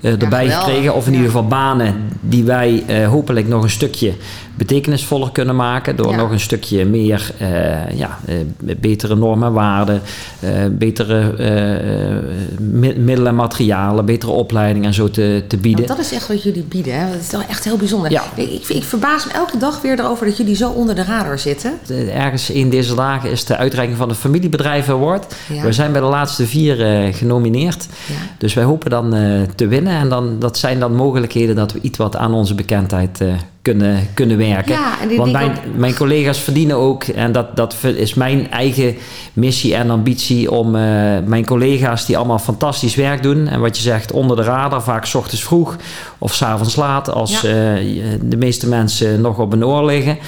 erbij 0.04 0.46
ja, 0.46 0.60
gekregen. 0.60 0.94
Of 0.94 1.06
in 1.06 1.12
ieder 1.12 1.26
geval 1.26 1.46
banen 1.46 1.94
die 2.20 2.44
wij 2.44 2.84
hopelijk 3.08 3.48
nog 3.48 3.62
een 3.62 3.70
stukje 3.70 4.12
betekenisvoller 4.56 5.30
kunnen 5.32 5.56
maken. 5.56 5.96
Door 5.96 6.10
ja. 6.10 6.16
nog 6.16 6.30
een 6.30 6.40
stukje 6.40 6.84
meer, 6.84 7.30
uh, 7.40 7.98
ja, 7.98 8.18
betere 8.80 9.16
normen, 9.16 9.52
waarden, 9.52 10.02
betere 10.70 11.34
middelen 12.96 13.26
en 13.26 13.34
materialen, 13.34 14.04
betere 14.04 14.32
opleiding 14.32 14.84
en 14.84 14.94
zo 14.94 15.10
te, 15.10 15.44
te 15.48 15.56
bieden. 15.56 15.86
Want 15.86 15.98
dat 15.98 16.06
is 16.06 16.12
echt 16.12 16.28
wat 16.28 16.42
jullie 16.42 16.62
bieden. 16.62 17.00
Hè? 17.00 17.10
Dat 17.10 17.20
is 17.20 17.30
wel 17.30 17.42
echt 17.48 17.64
heel 17.64 17.76
bijzonder. 17.76 18.10
Ja. 18.10 18.22
Ik, 18.34 18.50
ik, 18.50 18.68
ik, 18.68 18.82
verbaas 18.82 19.26
me 19.26 19.32
elke 19.32 19.58
dag 19.58 19.80
weer 19.80 19.98
erover 19.98 20.26
dat 20.26 20.36
jullie 20.36 20.56
zo 20.56 20.70
onder 20.70 20.94
de 20.94 21.04
radar 21.04 21.38
zitten. 21.38 21.72
Ergens 22.12 22.50
in 22.50 22.70
deze 22.70 22.94
dagen 22.94 23.30
is 23.30 23.44
de 23.44 23.56
uitreiking 23.56 23.98
van 23.98 24.08
de 24.08 24.14
Familiebedrijven 24.14 24.94
Award. 24.94 25.34
We 25.62 25.72
zijn 25.72 25.92
bij 25.92 26.00
de 26.00 26.06
laatste 26.06 26.46
vier 26.46 26.76
genomineerd. 27.12 27.86
Dus 28.38 28.54
wij 28.54 28.64
hopen 28.64 28.90
dan 28.90 29.14
te 29.54 29.66
winnen. 29.66 29.93
En 30.00 30.08
dan, 30.08 30.38
dat 30.38 30.58
zijn 30.58 30.80
dan 30.80 30.94
mogelijkheden 30.94 31.56
dat 31.56 31.72
we 31.72 31.78
iets 31.82 31.98
wat 31.98 32.16
aan 32.16 32.34
onze 32.34 32.54
bekendheid 32.54 33.20
kunnen, 33.62 34.08
kunnen 34.14 34.36
werken. 34.36 34.72
Ja, 34.72 35.00
en 35.00 35.10
ik 35.10 35.16
Want 35.16 35.32
mijn, 35.32 35.52
mijn 35.76 35.94
collega's 35.94 36.38
verdienen 36.38 36.76
ook, 36.76 37.04
en 37.04 37.32
dat, 37.32 37.56
dat 37.56 37.76
is 37.96 38.14
mijn 38.14 38.50
eigen 38.50 38.96
missie 39.32 39.74
en 39.74 39.90
ambitie 39.90 40.50
om 40.50 40.66
eh, 40.74 40.82
mijn 41.24 41.46
collega's 41.46 42.06
die 42.06 42.16
allemaal 42.16 42.38
fantastisch 42.38 42.94
werk 42.94 43.22
doen. 43.22 43.48
En 43.48 43.60
wat 43.60 43.76
je 43.76 43.82
zegt, 43.82 44.12
onder 44.12 44.36
de 44.36 44.42
radar, 44.42 44.82
vaak 44.82 45.04
's 45.04 45.14
ochtends 45.14 45.44
vroeg 45.44 45.76
of 46.18 46.34
's 46.34 46.42
avonds 46.42 46.76
laat, 46.76 47.10
als 47.12 47.40
Ja. 47.40 47.48
eh, 47.48 47.84
de 48.20 48.36
meeste 48.36 48.68
mensen 48.68 49.20
nog 49.20 49.38
op 49.38 49.52
een 49.52 49.64
oor 49.64 49.84
liggen, 49.84 50.18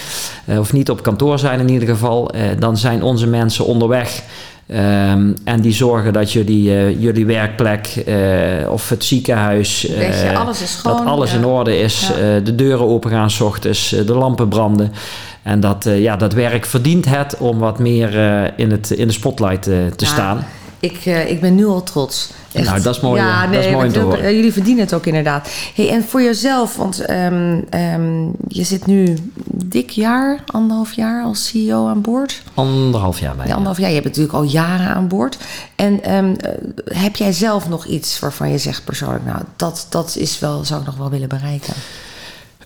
eh, 0.45 0.59
of 0.59 0.73
niet 0.73 0.91
op 0.91 1.03
kantoor 1.03 1.39
zijn 1.39 1.61
in 1.61 1.69
ieder 1.71 1.89
geval, 1.89 2.31
eh, 2.31 2.43
dan 2.59 2.77
zijn 2.77 3.03
onze 3.03 3.27
mensen 3.27 3.65
onderweg. 3.65 4.23
Ehm, 4.67 5.33
en 5.45 5.61
die 5.61 5.73
zorgen 5.73 6.13
dat 6.13 6.33
jullie, 6.33 6.71
eh, 6.71 7.01
jullie 7.01 7.27
werkplek 7.27 7.87
eh, 7.87 8.71
of 8.71 8.89
het 8.89 9.05
ziekenhuis. 9.05 9.81
Je, 9.81 9.95
eh, 9.95 10.41
alles 10.41 10.63
is 10.63 10.73
schoon, 10.73 10.97
Dat 10.97 11.07
alles 11.07 11.33
in 11.33 11.45
orde 11.45 11.79
is. 11.79 12.11
Ja. 12.19 12.41
de 12.41 12.55
deuren 12.55 12.87
open 12.87 13.11
gaan 13.11 13.31
s 13.31 13.41
ochtends, 13.41 13.89
de 13.89 14.15
lampen 14.15 14.49
branden. 14.49 14.93
En 15.43 15.61
dat, 15.61 15.85
ja, 15.85 16.17
dat 16.17 16.33
werk 16.33 16.67
verdient 16.67 17.05
het 17.05 17.37
om 17.39 17.59
wat 17.59 17.79
meer 17.79 18.13
in, 18.57 18.71
het, 18.71 18.91
in 18.91 19.07
de 19.07 19.13
spotlight 19.13 19.63
te 19.63 19.93
Ja, 19.97 20.07
staan. 20.07 20.47
Ik, 20.81 21.05
ik 21.05 21.41
ben 21.41 21.55
nu 21.55 21.67
al 21.67 21.83
trots. 21.83 22.31
Echt. 22.57 22.69
Nou, 22.69 22.83
dat 22.83 22.95
is 22.95 23.01
mooi, 23.01 23.21
Ja, 23.21 23.45
eh, 23.45 23.53
dat 23.53 23.65
is 23.65 23.73
mooi 23.73 23.91
te 23.91 23.99
horen. 23.99 24.35
Jullie 24.35 24.53
verdienen 24.53 24.85
het 24.85 24.95
ook 24.95 25.07
inderdaad. 25.07 25.49
Hey, 25.75 25.91
en 25.91 26.05
voor 26.05 26.23
jezelf, 26.23 26.77
want 26.77 27.01
ehm, 27.01 27.61
ehm, 27.71 28.25
je 28.49 28.65
zit 28.65 28.87
nu 28.87 29.17
dik 29.47 29.91
jaar, 29.91 30.43
anderhalf 30.47 30.93
jaar 30.93 31.25
als 31.25 31.47
CEO 31.47 31.89
aan 31.89 32.01
boord. 32.01 32.43
Anderhalf 32.55 33.21
jaar 33.21 33.37
bij. 33.37 33.47
Ja, 33.47 33.53
anderhalf 33.53 33.79
jaar. 33.79 33.89
Je 33.89 33.95
hebt 33.95 34.07
natuurlijk 34.07 34.35
al 34.35 34.43
jaren 34.43 34.87
aan 34.87 35.09
boord. 35.09 35.39
En 35.77 36.03
ehm, 36.03 36.35
eh, 36.35 36.51
heb 36.85 37.17
jij 37.17 37.33
zelf 37.33 37.69
nog 37.69 37.87
iets 37.87 38.19
waarvan 38.19 38.51
je 38.51 38.59
zegt 38.59 38.85
persoonlijk, 38.85 39.25
nou, 39.25 39.43
dat, 39.57 39.87
dat 39.91 40.17
is 40.19 40.39
wel, 40.39 40.65
zou 40.65 40.81
ik 40.81 40.87
nog 40.87 40.97
wel 40.97 41.11
willen 41.11 41.29
bereiken? 41.29 41.75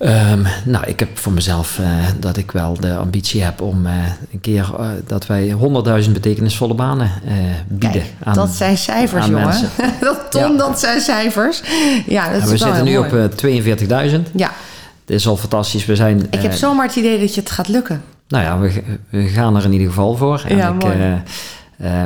Ehm, 0.00 0.42
nou, 0.64 0.84
ik 0.86 0.98
heb 0.98 1.18
voor 1.18 1.32
mezelf 1.32 1.78
eh, 1.78 1.86
dat 2.18 2.36
ik 2.36 2.50
wel 2.50 2.76
de 2.80 2.96
ambitie 2.96 3.42
heb 3.42 3.60
om 3.60 3.86
eh, 3.86 3.92
een 4.32 4.40
keer 4.40 4.70
eh, 4.78 4.88
dat 5.06 5.26
wij 5.26 5.54
100.000 6.04 6.12
betekenisvolle 6.12 6.74
banen 6.74 7.10
bieden. 7.68 7.90
Kijk, 8.00 8.12
aan, 8.24 8.34
dat 8.34 8.50
zijn 8.50 8.78
cijfers, 8.78 9.26
jongen. 9.26 9.44
mensen. 9.44 9.68
dat 10.00 10.30
ton, 10.30 10.52
Ja. 10.52 10.56
dat 10.58 10.80
zijn 10.80 11.00
cijfers. 11.00 11.62
Ja, 12.06 12.24
dat 12.24 12.32
En 12.32 12.40
is 12.42 12.50
we 12.50 12.56
zitten 12.56 12.84
nu 12.84 12.96
op 12.98 13.10
mooi. 13.10 13.24
eh, 13.24 14.10
42.000. 14.12 14.30
Ja, 14.34 14.50
Het 15.06 15.10
is 15.16 15.26
al 15.26 15.36
fantastisch. 15.36 15.86
We 15.86 15.96
zijn. 15.96 16.26
ik 16.30 16.42
heb 16.42 16.52
zomaar 16.52 16.86
het 16.86 16.96
idee 16.96 17.20
dat 17.20 17.34
je 17.34 17.40
het 17.40 17.50
gaat 17.50 17.68
lukken. 17.68 18.02
Nou 18.28 18.44
ja, 18.44 18.58
we, 18.58 18.82
we 19.10 19.22
gaan 19.28 19.56
er 19.56 19.64
in 19.64 19.72
ieder 19.72 19.88
geval 19.88 20.16
voor. 20.16 20.42
En 20.48 20.56
Ja, 20.56 20.68
ik, 20.68 20.82
mooi. 20.82 21.22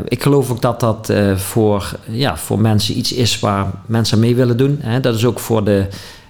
ik 0.09 0.23
geloof 0.23 0.51
ook 0.51 0.63
dat 0.63 0.81
dat 0.81 1.13
voor, 1.35 1.93
ja, 2.09 2.37
voor 2.37 2.59
mensen 2.61 2.99
iets 2.99 3.13
is 3.13 3.41
waar 3.41 3.67
mensen 3.87 4.19
mee 4.19 4.35
willen 4.35 4.57
doen. 4.57 4.79
Hè. 4.83 5.01
Dat 5.01 5.15
is 5.15 5.25
ook 5.25 5.39
voor 5.41 5.65
de. 5.65 5.87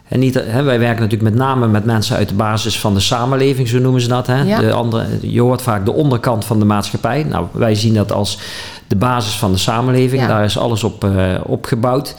En 0.08 0.18
niet, 0.18 0.34
hè, 0.34 0.62
wij 0.62 0.78
werken 0.78 1.02
natuurlijk 1.02 1.30
met 1.30 1.40
name 1.40 1.66
met 1.66 1.84
mensen 1.84 2.16
uit 2.16 2.28
de 2.28 2.34
basis 2.34 2.78
van 2.78 2.94
de 2.94 3.00
samenleving, 3.00 3.68
zo 3.68 3.78
noemen 3.78 4.00
ze 4.00 4.08
dat. 4.08 4.26
Hè. 4.26 4.42
Ja. 4.42 4.61
De 4.61 4.73
andere, 4.73 5.06
je 5.20 5.40
hoort 5.40 5.62
vaak 5.62 5.84
de 5.84 5.92
onderkant 5.92 6.44
van 6.44 6.58
de 6.58 6.64
maatschappij. 6.64 7.23
Nou, 7.23 7.46
wij 7.52 7.75
zien 7.75 7.94
dat 7.94 8.12
als 8.12 8.38
de 8.87 8.96
basis 8.96 9.34
van 9.34 9.52
de 9.52 9.58
samenleving. 9.58 10.23
Ja. 10.23 10.28
Daar 10.28 10.44
is 10.44 10.58
alles 10.58 10.84
op 10.84 11.04
eh, 11.04 11.34
opgebouwd. 11.46 12.16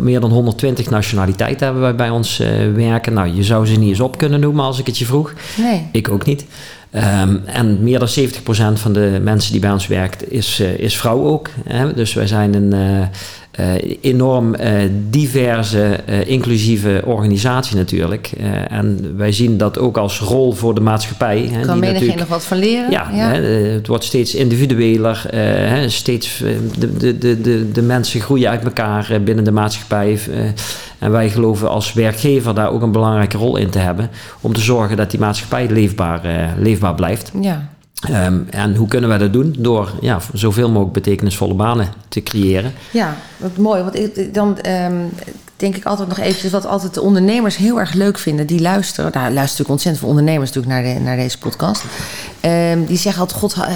Meer 0.00 0.20
dan 0.20 0.30
120 0.30 0.90
nationaliteiten 0.90 1.64
hebben 1.64 1.82
wij 1.82 1.94
bij 1.94 2.10
ons 2.10 2.40
eh, 2.40 2.48
werken. 2.74 3.12
Nou, 3.12 3.34
je 3.34 3.42
zou 3.42 3.66
ze 3.66 3.78
niet 3.78 3.88
eens 3.88 4.00
op 4.00 4.18
kunnen 4.18 4.40
noemen 4.40 4.64
als 4.64 4.78
ik 4.78 4.86
het 4.86 4.98
je 4.98 5.04
vroeg. 5.04 5.32
Nee. 5.56 5.88
Ik 5.92 6.08
ook 6.08 6.24
niet. 6.24 6.44
Ehm, 6.90 7.36
en 7.44 7.82
meer 7.82 7.98
dan 7.98 8.08
70% 8.08 8.80
van 8.80 8.92
de 8.92 9.20
mensen 9.22 9.52
die 9.52 9.60
bij 9.60 9.72
ons 9.72 9.86
werkt 9.86 10.32
is, 10.32 10.60
eh, 10.60 10.78
is 10.78 10.96
vrouw 10.96 11.24
ook. 11.24 11.48
Hè? 11.64 11.94
Dus 11.94 12.14
wij 12.14 12.26
zijn 12.26 12.54
een 12.54 12.72
enorm 14.00 14.54
eh, 14.54 14.72
diverse, 15.10 15.82
eh, 16.06 16.28
inclusieve 16.28 17.02
organisatie 17.04 17.76
natuurlijk. 17.76 18.30
Eh, 18.38 18.72
en 18.78 19.14
wij 19.16 19.32
zien 19.32 19.56
dat 19.56 19.78
ook 19.78 19.96
als 19.96 20.20
rol 20.20 20.52
voor 20.52 20.74
de 20.74 20.80
maatschappij. 20.80 21.38
Hè? 21.52 21.60
Kan 21.66 21.78
natuurlijk- 21.80 22.18
nog 22.18 22.28
wat 22.28 22.44
van 22.44 22.58
leren? 22.58 22.90
ja, 22.90 23.06
Hè, 23.10 23.66
eh, 23.66 23.72
het 23.72 23.86
wordt 23.86 24.04
steeds 24.04 24.34
individueler. 24.34 25.22
eh, 25.30 25.40
hè, 25.40 25.88
steeds, 25.88 26.42
eh, 26.42 26.50
de, 26.78 26.96
de, 26.96 27.18
de, 27.18 27.40
de, 27.40 27.70
de 27.72 27.82
mensen 27.82 28.20
groeien 28.20 28.50
uit 28.50 28.64
elkaar 28.64 29.10
eh, 29.10 29.20
binnen 29.20 29.44
de 29.44 29.52
maatschappij. 29.52 30.18
eh, 30.32 30.38
en 30.98 31.10
wij 31.10 31.30
geloven 31.30 31.70
als 31.70 31.92
werkgever 31.92 32.54
daar 32.54 32.70
ook 32.70 32.82
een 32.82 32.92
belangrijke 32.92 33.36
rol 33.36 33.56
in 33.56 33.70
te 33.70 33.78
hebben. 33.78 34.10
Om 34.40 34.52
te 34.52 34.60
zorgen 34.60 34.96
dat 34.96 35.10
die 35.10 35.20
maatschappij 35.20 35.68
leefbaar, 35.70 36.24
eh, 36.24 36.48
leefbaar 36.58 36.94
blijft. 36.94 37.32
Ja. 37.40 37.68
Ehm, 38.00 38.40
en 38.50 38.74
hoe 38.74 38.88
kunnen 38.88 39.08
wij 39.08 39.18
dat 39.18 39.32
doen? 39.32 39.54
Door 39.58 39.92
ja, 40.00 40.18
zoveel 40.32 40.68
mogelijk 40.68 40.92
betekenisvolle 40.92 41.54
banen 41.54 41.88
te 42.08 42.22
creëren. 42.22 42.72
Ja, 42.90 43.16
wat 43.36 43.56
mooi. 43.56 43.82
Want 43.82 44.34
dan 44.34 44.58
ehm, 44.58 44.96
denk 45.56 45.76
ik 45.76 45.84
altijd 45.84 46.08
nog 46.08 46.18
eventjes 46.18 46.52
wat 46.52 46.66
altijd 46.66 46.94
de 46.94 47.00
ondernemers 47.00 47.56
heel 47.56 47.80
erg 47.80 47.92
leuk 47.92 48.18
vinden. 48.18 48.46
Die 48.46 48.60
luisteren. 48.60 49.12
Nou, 49.12 49.22
luisteren 49.22 49.42
natuurlijk 49.42 49.70
ontzettend 49.70 49.98
veel 49.98 50.08
ondernemers 50.08 50.52
natuurlijk 50.52 50.74
naar, 50.74 50.94
de, 50.94 51.00
naar 51.00 51.16
deze 51.16 51.38
podcast. 51.38 51.84
Ehm, 52.40 52.84
die 52.84 52.96
zeggen 52.96 53.20
altijd, 53.20 53.40
god, 53.40 53.52
eh, 53.52 53.66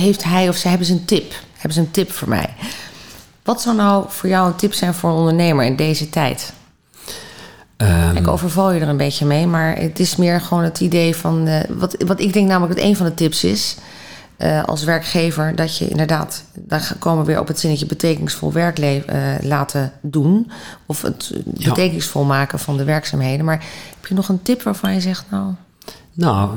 heeft 0.00 0.24
hij 0.24 0.48
of 0.48 0.56
zij 0.56 0.70
hebben 0.70 0.88
ze 0.88 0.92
een 0.92 1.04
tip? 1.04 1.32
Hebben 1.52 1.72
ze 1.72 1.80
een 1.80 1.90
tip 1.90 2.12
voor 2.12 2.28
mij? 2.28 2.54
Wat 3.42 3.60
zou 3.60 3.76
nou 3.76 4.04
voor 4.08 4.28
jou 4.28 4.46
een 4.46 4.56
tip 4.56 4.72
zijn 4.72 4.94
voor 4.94 5.10
een 5.10 5.16
ondernemer 5.16 5.64
in 5.64 5.76
deze 5.76 6.10
tijd? 6.10 6.52
Ehm, 7.80 8.16
Ik 8.16 8.28
overval 8.28 8.72
je 8.72 8.80
er 8.80 8.88
een 8.88 8.96
beetje 8.96 9.26
mee, 9.26 9.46
maar 9.46 9.76
het 9.76 9.98
is 9.98 10.16
meer 10.16 10.40
gewoon 10.40 10.64
het 10.64 10.80
idee 10.80 11.16
van... 11.16 11.46
eh, 11.46 11.60
wat, 11.68 11.96
wat 12.06 12.20
ik 12.20 12.32
denk 12.32 12.48
namelijk 12.48 12.76
dat 12.78 12.84
een 12.88 12.96
van 12.96 13.06
de 13.06 13.14
tips 13.14 13.44
is... 13.44 13.76
eh, 14.36 14.64
als 14.64 14.84
werkgever, 14.84 15.54
dat 15.54 15.76
je 15.76 15.88
inderdaad... 15.88 16.44
daar 16.54 16.94
komen 16.98 17.20
we 17.24 17.26
weer 17.30 17.40
op 17.40 17.48
het 17.48 17.58
zinnetje 17.60 17.86
betekenisvol 17.86 18.52
werk 18.52 18.78
eh, 18.78 19.18
laten 19.42 19.92
doen. 20.00 20.50
Of 20.86 21.02
het 21.02 21.30
Ja. 21.54 21.68
betekenisvol 21.68 22.24
maken 22.24 22.58
van 22.58 22.76
de 22.76 22.84
werkzaamheden. 22.84 23.44
Maar 23.44 23.58
heb 23.96 24.06
je 24.06 24.14
nog 24.14 24.28
een 24.28 24.42
tip 24.42 24.62
waarvan 24.62 24.94
je 24.94 25.00
zegt, 25.00 25.24
nou... 25.30 25.52
Nou, 26.14 26.50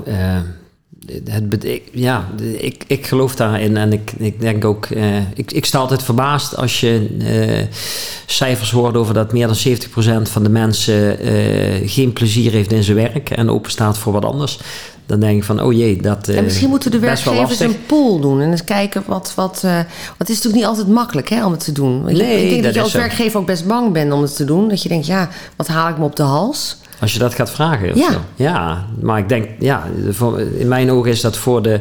het 1.26 1.68
ja, 1.92 2.30
ik, 2.58 2.84
ik 2.88 3.06
geloof 3.06 3.36
daarin 3.36 3.78
en 3.78 3.94
ik, 3.94 4.12
ik 4.18 4.40
denk 4.40 4.66
ook, 4.66 4.86
eh, 4.86 5.18
ik, 5.36 5.52
ik 5.52 5.66
sta 5.66 5.80
altijd 5.80 6.04
verbaasd 6.04 6.58
als 6.58 6.80
je 6.80 7.16
eh, 7.20 7.78
cijfers 8.26 8.72
hoort 8.72 8.96
over 8.96 9.14
dat 9.14 9.34
meer 9.34 9.48
dan 9.48 9.58
70% 9.68 10.22
van 10.22 10.44
de 10.44 10.50
mensen 10.50 11.20
eh, 11.20 11.90
geen 11.90 12.14
plezier 12.14 12.52
heeft 12.52 12.72
in 12.72 12.84
zijn 12.84 12.98
werk 12.98 13.30
en 13.30 13.50
open 13.50 13.72
staat 13.72 13.98
voor 13.98 14.14
wat 14.14 14.26
anders. 14.26 14.60
Dan 15.06 15.20
denk 15.20 15.38
ik 15.38 15.44
van, 15.44 15.62
oh 15.62 15.74
jee, 15.74 16.02
dat 16.02 16.28
en 16.28 16.44
misschien 16.44 16.70
moeten 16.70 16.92
de 16.92 17.00
werkgevers 17.00 17.60
een 17.60 17.86
pool 17.86 18.20
doen 18.20 18.42
en 18.42 18.52
eens 18.52 18.64
kijken 18.64 19.04
wat... 19.06 19.34
wat 19.36 19.62
want 19.62 19.88
het 20.18 20.30
is 20.30 20.36
natuurlijk 20.36 20.56
niet 20.56 20.66
altijd 20.66 20.88
makkelijk 20.88 21.30
hè, 21.30 21.46
om 21.46 21.52
het 21.52 21.64
te 21.64 21.72
doen. 21.72 22.04
Nee, 22.04 22.44
ik 22.44 22.50
denk 22.50 22.64
dat, 22.64 22.64
dat 22.64 22.74
je 22.74 22.82
als 22.82 22.92
zo. 22.92 22.98
werkgever 22.98 23.40
ook 23.40 23.46
best 23.46 23.68
bang 23.68 23.92
bent 23.92 24.12
om 24.12 24.22
het 24.22 24.36
te 24.36 24.46
doen. 24.46 24.70
Dat 24.70 24.84
je 24.84 24.90
denkt, 24.90 25.06
ja, 25.06 25.30
wat 25.56 25.68
haal 25.68 25.90
ik 25.90 25.98
me 25.98 26.04
op 26.04 26.16
de 26.16 26.24
hals? 26.24 26.78
Als 27.00 27.14
je 27.14 27.20
dat 27.20 27.34
gaat 27.34 27.52
vragen. 27.52 27.98
Ja. 27.98 28.10
ja, 28.36 28.86
maar 29.02 29.18
ik 29.20 29.30
denk, 29.30 29.48
ja, 29.60 29.84
voor- 30.10 30.40
in 30.40 30.68
mijn 30.68 30.92
ogen 30.92 31.12
is 31.12 31.22
dat 31.22 31.38
voor 31.38 31.62
de, 31.62 31.80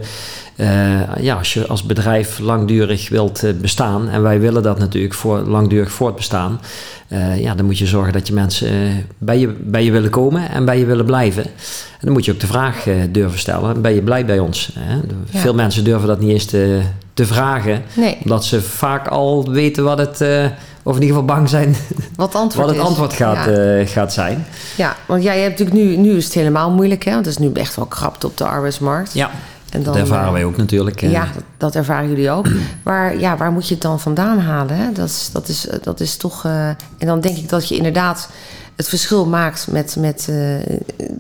ja, 1.20 1.34
als 1.38 1.52
je 1.54 1.66
als 1.66 1.82
bedrijf 1.82 2.38
langdurig 2.38 3.08
wilt 3.08 3.42
eh, 3.44 3.52
bestaan, 3.60 4.08
en 4.08 4.22
wij 4.22 4.40
willen 4.40 4.62
dat 4.62 4.78
natuurlijk 4.78 5.14
voor 5.14 5.38
langdurig 5.38 5.92
voortbestaan, 5.92 6.60
eh, 7.08 7.40
ja, 7.40 7.54
dan 7.54 7.64
moet 7.66 7.78
je 7.78 7.86
zorgen 7.86 8.12
dat 8.12 8.26
je 8.26 8.32
mensen 8.34 8.68
eh, 8.68 8.90
bij, 9.18 9.38
je, 9.38 9.48
bij 9.48 9.84
je 9.84 9.90
willen 9.90 10.10
komen 10.10 10.50
en 10.50 10.64
bij 10.64 10.78
je 10.78 10.86
willen 10.86 11.04
blijven. 11.04 11.44
En 11.44 12.08
dan 12.08 12.12
moet 12.12 12.24
je 12.24 12.32
ook 12.32 12.40
de 12.40 12.46
vraag 12.46 12.86
eh, 12.86 12.94
durven 13.10 13.38
stellen, 13.38 13.82
ben 13.82 13.94
je 13.94 14.02
blij 14.02 14.24
bij 14.24 14.38
ons? 14.38 14.70
Hè? 14.78 14.94
Ja. 14.94 15.00
Veel 15.40 15.54
mensen 15.54 15.84
durven 15.84 16.08
dat 16.08 16.20
niet 16.20 16.30
eens 16.30 16.44
te, 16.44 16.80
te 17.14 17.26
vragen, 17.26 17.82
Nee. 17.96 18.18
omdat 18.22 18.44
ze 18.44 18.62
vaak 18.62 19.08
al 19.08 19.50
weten 19.50 19.84
wat 19.84 19.98
het, 19.98 20.20
eh, 20.20 20.44
of 20.82 20.96
in 20.96 21.02
ieder 21.02 21.16
geval 21.16 21.34
bang 21.36 21.48
zijn 21.48 21.74
Wat, 22.16 22.34
antwoord 22.34 22.66
wat 22.66 22.74
het 22.74 22.84
is. 22.84 22.88
antwoord 22.88 23.12
gaat, 23.12 23.44
Ja. 23.46 23.52
eh, 23.52 23.86
gaat 23.88 24.12
zijn. 24.12 24.46
Ja, 24.76 24.96
want 25.06 25.22
ja, 25.22 25.32
je 25.32 25.40
hebt 25.42 25.58
natuurlijk 25.58 25.86
nu, 25.86 25.96
nu 25.96 26.16
is 26.16 26.24
het 26.24 26.34
helemaal 26.34 26.70
moeilijk, 26.70 27.04
hè? 27.04 27.12
Want 27.12 27.24
het 27.26 27.34
is 27.34 27.40
nu 27.40 27.52
echt 27.52 27.76
wel 27.76 27.86
krapte 27.86 28.26
op 28.26 28.36
de 28.36 28.44
arbeidsmarkt. 28.44 29.12
Ja, 29.14 29.30
en 29.72 29.82
dat 29.82 29.96
ervaren 29.96 30.26
eh, 30.26 30.32
wij 30.32 30.44
ook 30.44 30.56
natuurlijk. 30.56 31.02
eh. 31.02 31.10
Ja, 31.10 31.24
dat, 31.34 31.42
dat 31.56 31.74
ervaren 31.74 32.08
jullie 32.08 32.30
ook. 32.30 32.46
waar, 32.82 33.18
ja, 33.18 33.36
waar 33.36 33.52
moet 33.52 33.68
je 33.68 33.74
het 33.74 33.82
dan 33.82 34.00
vandaan 34.00 34.38
halen? 34.38 34.76
Hè? 34.76 34.92
Dat, 34.92 35.08
is, 35.08 35.30
dat, 35.32 35.48
is, 35.48 35.66
dat 35.82 36.00
is 36.00 36.16
toch. 36.16 36.44
eh, 36.44 36.68
en 36.68 36.76
dan 37.06 37.20
denk 37.20 37.36
ik 37.36 37.48
dat 37.48 37.68
je 37.68 37.76
inderdaad 37.76 38.28
het 38.76 38.88
verschil 38.88 39.26
maakt 39.26 39.66
met, 39.70 39.96
met 39.98 40.26
eh, 40.28 40.60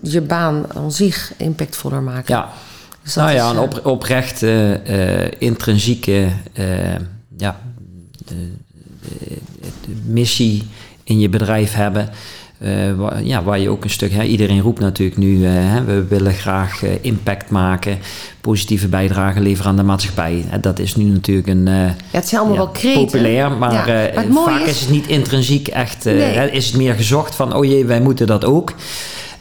je 0.02 0.20
baan 0.20 0.64
aan 0.76 0.92
zich 0.92 1.32
impactvoller 1.36 2.02
maken. 2.02 2.34
Ja, 2.34 2.48
Dus 3.02 3.14
nou 3.14 3.30
ja, 3.30 3.44
is, 3.44 3.50
een 3.50 3.56
eh, 3.56 3.62
op, 3.62 3.86
oprecht 3.86 4.42
eh, 4.42 5.24
eh, 5.24 5.32
intrinsieke 5.38 6.28
eh, 6.52 6.66
ja, 7.36 7.56
de, 8.26 8.52
de- 9.00 9.40
de 9.86 9.96
missie 10.06 10.66
in 11.04 11.20
je 11.20 11.28
bedrijf 11.28 11.74
hebben. 11.74 12.08
Eh, 12.62 12.92
waar, 12.96 13.24
ja, 13.24 13.42
waar 13.42 13.58
je 13.58 13.68
ook 13.68 13.84
een 13.84 13.90
stuk, 13.90 14.12
hè, 14.12 14.22
iedereen 14.22 14.60
roept 14.60 14.80
natuurlijk 14.80 15.18
nu, 15.18 15.44
eh, 15.46 15.50
hè, 15.54 15.84
we 15.84 16.04
willen 16.08 16.32
graag 16.32 16.82
eh, 16.82 16.90
impact 17.00 17.50
maken, 17.50 17.98
positieve 18.40 18.88
bijdrage 18.88 19.40
leveren 19.40 19.70
aan 19.70 19.76
de 19.76 19.82
maatschappij. 19.82 20.44
Hè, 20.48 20.60
dat 20.60 20.78
is 20.78 20.96
nu 20.96 21.04
natuurlijk 21.04 21.46
een 21.48 21.68
eh, 21.68 21.74
ja, 21.86 21.94
het 22.10 22.28
zijn 22.28 22.40
allemaal 22.40 22.58
ja, 22.58 22.64
wel 22.64 22.72
kreten. 22.72 23.04
populair, 23.04 23.50
maar, 23.52 23.72
Ja, 23.72 23.86
eh, 24.06 24.22
vaak 24.44 24.60
is- 24.60 24.68
is 24.70 24.80
het 24.80 24.90
niet 24.90 25.06
intrinsiek 25.06 25.68
echt, 25.68 26.06
eh, 26.06 26.14
Nee. 26.14 26.22
hè, 26.32 26.46
is 26.46 26.66
het 26.66 26.76
meer 26.76 26.94
gezocht 26.94 27.34
van, 27.34 27.54
oh 27.54 27.64
jee, 27.64 27.84
wij 27.84 28.00
moeten 28.00 28.26
dat 28.26 28.44
ook. 28.44 28.74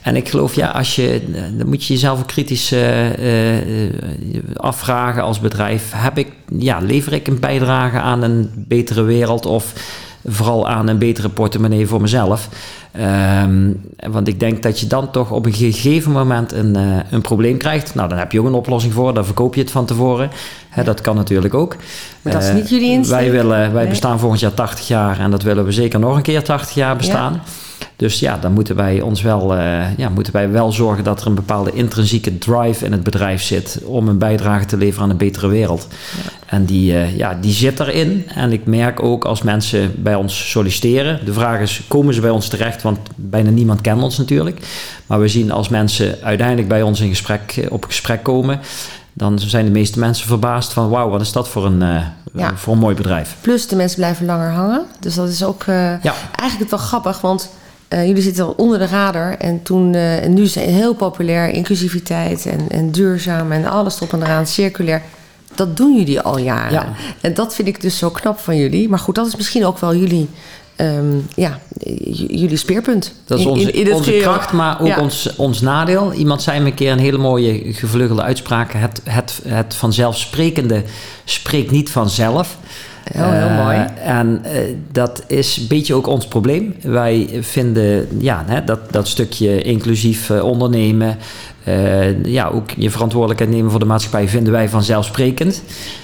En 0.02 0.16
ik 0.16 0.30
geloof, 0.30 0.56
ja, 0.56 0.68
als 0.68 0.96
je, 0.96 1.22
dan 1.58 1.68
moet 1.68 1.86
je 1.86 1.94
jezelf 1.94 2.20
ook 2.20 2.28
kritisch 2.28 2.72
eh, 2.72 3.10
eh, 3.10 3.58
eh, 3.86 3.94
afvragen 4.56 5.24
als 5.24 5.40
bedrijf. 5.40 5.92
Heb 5.96 6.18
ik, 6.18 6.28
ja, 6.58 6.80
lever 6.80 7.14
ik 7.14 7.28
een 7.28 7.40
bijdrage 7.40 8.00
aan 8.00 8.22
een 8.22 8.50
betere 8.56 9.02
wereld? 9.02 9.46
Of 9.46 9.74
vooral 10.26 10.68
aan 10.68 10.88
een 10.88 10.98
betere 10.98 11.30
portemonnee 11.30 11.88
voor 11.88 12.02
mezelf. 12.02 12.50
Ehm, 12.92 13.72
want 14.10 14.28
ik 14.28 14.40
denk 14.40 14.64
dat 14.64 14.80
je 14.80 14.88
dan 14.88 15.12
toch 15.12 15.32
op 15.32 15.46
een 15.46 15.54
gegeven 15.54 16.12
moment 16.12 16.52
een, 16.52 16.78
uh, 16.78 17.00
een 17.10 17.22
probleem 17.22 17.58
krijgt. 17.58 17.96
Nou, 17.96 18.10
dan 18.10 18.18
heb 18.18 18.32
je 18.32 18.40
ook 18.40 18.46
een 18.46 18.54
oplossing 18.54 18.94
voor. 18.94 19.14
Dan 19.14 19.26
verkoop 19.26 19.56
je 19.56 19.62
het 19.62 19.72
van 19.72 19.86
tevoren. 19.86 20.30
Hè, 20.70 20.84
dat 20.84 21.02
kan 21.02 21.16
natuurlijk 21.16 21.54
ook. 21.54 21.76
Maar 22.22 22.34
dat 22.34 22.44
is 22.44 22.54
niet 22.54 22.70
jullie 22.70 22.92
insteek? 22.92 23.18
Wij, 23.18 23.32
willen, 23.32 23.74
wij 23.74 23.88
bestaan 23.88 24.20
volgend 24.20 24.42
jaar 24.42 24.54
80 24.54 24.88
jaar 24.88 25.20
en 25.20 25.32
dat 25.32 25.44
willen 25.44 25.66
we 25.66 25.72
zeker 25.72 26.00
nog 26.00 26.16
een 26.16 26.22
keer 26.22 26.44
80 26.44 26.76
jaar 26.76 26.96
bestaan. 26.96 27.34
Ja. 27.34 27.40
Dus 27.96 28.20
ja, 28.20 28.38
dan 28.38 28.54
moeten 28.54 28.76
wij 28.76 29.02
ons 29.02 29.22
wel, 29.22 29.58
uh, 29.58 29.98
ja, 29.98 30.10
moeten 30.10 30.34
wij 30.34 30.50
wel 30.50 30.72
zorgen 30.72 31.04
dat 31.04 31.22
er 31.22 31.28
een 31.28 31.36
bepaalde 31.36 31.72
intrinsieke 31.72 32.38
drive 32.38 32.86
in 32.86 32.92
het 32.92 33.04
bedrijf 33.04 33.42
zit 33.42 33.80
om 33.86 34.08
een 34.08 34.18
bijdrage 34.18 34.66
te 34.66 34.78
leveren 34.78 35.04
aan 35.04 35.10
een 35.10 35.18
betere 35.18 35.48
wereld. 35.48 35.88
Ja. 35.92 36.32
En 36.46 36.66
die, 36.66 36.94
uh, 36.94 37.18
ja, 37.18 37.38
die 37.42 37.54
zit 37.54 37.80
erin. 37.80 38.26
En 38.36 38.52
ik 38.52 38.66
merk 38.66 39.04
ook 39.04 39.26
als 39.26 39.42
mensen 39.42 40.04
bij 40.04 40.16
ons 40.16 40.50
solliciteren. 40.50 41.20
De 41.26 41.34
vraag 41.34 41.60
is, 41.60 41.82
komen 41.88 42.14
ze 42.14 42.22
bij 42.22 42.30
ons 42.30 42.48
terecht? 42.48 42.82
Want 42.82 43.00
bijna 43.16 43.50
niemand 43.50 43.82
kent 43.82 44.02
ons 44.02 44.18
natuurlijk. 44.18 44.60
Maar 45.06 45.20
we 45.20 45.28
zien 45.28 45.52
als 45.52 45.70
mensen 45.70 46.18
uiteindelijk 46.22 46.68
bij 46.68 46.82
ons 46.82 47.00
in 47.00 47.10
gesprek, 47.10 47.68
op 47.70 47.86
gesprek 47.86 48.24
komen 48.24 48.60
dan 49.14 49.40
zijn 49.40 49.66
de 49.66 49.72
meeste 49.72 50.00
mensen 50.00 50.28
verbaasd 50.28 50.74
van 50.74 50.90
wauw, 50.90 51.10
wat 51.10 51.22
is 51.22 51.32
dat 51.32 51.50
voor 51.50 51.66
een, 51.66 51.82
uh, 51.82 52.02
ja. 52.34 52.56
voor 52.56 52.74
een 52.74 52.80
mooi 52.80 52.96
bedrijf. 52.96 53.36
Plus 53.42 53.68
de 53.68 53.76
mensen 53.76 53.98
blijven 53.98 54.26
langer 54.26 54.52
hangen. 54.52 54.86
Dus 55.00 55.16
dat 55.16 55.30
is 55.30 55.44
ook 55.44 55.64
uh, 55.64 56.04
ja. 56.04 56.14
eigenlijk 56.36 56.72
wel 56.72 56.80
grappig, 56.80 57.22
want 57.22 57.50
uh, 57.94 58.08
jullie 58.08 58.22
zitten 58.22 58.46
al 58.46 58.54
onder 58.58 58.80
de 58.80 58.86
radar. 58.86 59.38
En 59.38 59.64
toen, 59.64 59.94
en 59.96 60.34
nu 60.34 60.46
zijn 60.46 60.70
heel 60.70 60.94
populair 60.94 61.50
inclusiviteit 61.50 62.46
en, 62.46 62.60
en 62.70 62.92
duurzaam 62.92 63.52
en 63.52 63.66
alles 63.66 64.00
op 64.00 64.14
en 64.14 64.24
eraan, 64.24 64.48
circulair. 64.48 65.02
Dat 65.56 65.78
doen 65.78 65.98
jullie 65.98 66.22
al 66.22 66.38
jaren. 66.38 66.72
Ja. 66.72 66.94
En 67.22 67.34
dat 67.34 67.56
vind 67.56 67.68
ik 67.68 67.82
dus 67.82 67.98
zo 67.98 68.10
knap 68.10 68.40
van 68.40 68.58
jullie. 68.58 68.90
Maar 68.90 69.00
goed, 69.00 69.16
dat 69.16 69.28
is 69.28 69.36
misschien 69.36 69.66
ook 69.66 69.80
wel 69.80 69.96
jullie 69.96 70.30
Um, 70.78 71.28
ja, 71.36 71.60
jullie 72.28 72.58
speerpunt. 72.58 73.14
Dat 73.26 73.40
is 73.40 73.46
onze, 73.46 73.72
in, 73.72 73.88
in 73.88 73.94
onze 73.94 74.12
kracht, 74.12 74.52
maar 74.52 74.82
ook 74.82 74.88
ja. 74.88 75.00
ons, 75.00 75.36
ons 75.36 75.62
nadeel. 75.62 76.14
Iemand 76.14 76.42
zei 76.42 76.60
me 76.60 76.66
een 76.66 76.74
keer 76.74 76.92
een 76.92 77.00
hele 77.00 77.18
mooie 77.18 77.74
gevleugelde 77.74 78.22
uitspraak. 78.22 78.74
Het, 78.74 79.02
het, 79.04 79.40
het 79.48 79.76
vanzelfsprekende 79.76 80.84
spreekt 81.26 81.72
niet 81.72 81.90
vanzelf. 81.90 82.58
Heel 83.12 83.50
uh, 83.50 83.64
mooi. 83.64 83.86
En 84.04 84.42
uh, 84.46 84.52
dat 84.92 85.24
is 85.28 85.58
een 85.58 85.68
beetje 85.68 85.94
ook 85.94 86.08
ons 86.08 86.28
probleem. 86.28 86.76
Wij 86.82 87.30
vinden 87.42 88.08
ja, 88.20 88.44
hè, 88.48 88.64
dat, 88.64 88.80
dat 88.92 89.08
stukje 89.08 89.62
inclusief 89.62 90.32
uh, 91.68 91.74
ondernemen... 91.74 92.32
ja, 92.32 92.48
ook 92.48 92.70
je 92.78 92.90
verantwoordelijkheid 92.90 93.52
nemen 93.52 93.72
voor 93.72 93.80
de 93.80 93.86
maatschappij... 93.86 94.28
vinden 94.28 94.54
wij 94.54 94.70
vanzelfsprekend. 94.70 95.64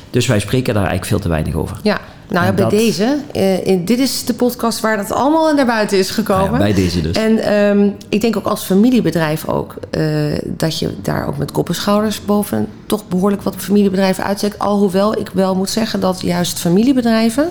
Dus 0.10 0.28
wij 0.28 0.40
spreken 0.40 0.74
daar 0.74 0.88
eigenlijk 0.88 1.12
veel 1.12 1.20
te 1.20 1.30
weinig 1.30 1.54
over. 1.54 1.80
Ja, 1.84 2.00
nou 2.30 2.46
ja, 2.46 2.52
bij 2.52 2.64
dat... 2.64 2.72
deze. 2.72 3.18
Uh, 3.36 3.68
in, 3.68 3.86
dit 3.86 4.00
is 4.00 4.26
de 4.26 4.34
podcast 4.34 4.80
waar 4.80 4.98
dat 4.98 5.12
allemaal 5.12 5.54
naar 5.54 5.66
buiten 5.66 5.98
is 5.98 6.10
gekomen. 6.10 6.52
Ja, 6.52 6.58
bij 6.58 6.74
deze 6.74 7.02
dus. 7.02 7.16
En 7.18 7.54
um, 7.54 7.96
ik 8.10 8.22
denk 8.22 8.38
ook 8.38 8.46
als 8.46 8.64
familiebedrijf 8.64 9.48
ook... 9.48 9.76
Uh, 9.98 10.38
dat 10.46 10.80
je 10.80 10.90
daar 11.02 11.28
ook 11.28 11.38
met 11.38 11.52
kop 11.52 11.68
en 11.68 11.76
schouders 11.76 12.26
boven... 12.26 12.68
toch 12.86 13.08
behoorlijk 13.08 13.42
wat 13.42 13.56
familiebedrijven 13.58 14.24
uitzet. 14.24 14.60
Alhoewel 14.60 15.20
ik 15.20 15.30
wel 15.34 15.56
moet 15.56 15.70
zeggen 15.70 16.00
dat 16.00 16.22
juist 16.22 16.60
familiebedrijven... 16.60 17.50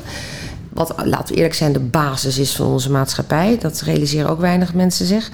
wat, 0.77 0.95
laten 1.05 1.29
we 1.29 1.35
eerlijk 1.35 1.55
zijn, 1.55 1.73
de 1.73 1.81
basis 1.81 2.39
is 2.39 2.57
van 2.57 2.67
onze 2.67 2.91
maatschappij... 2.91 3.59
dat 3.61 3.81
realiseren 3.81 4.31
ook 4.31 4.41
weinig 4.41 4.75
mensen 4.75 5.07
zich, 5.07 5.31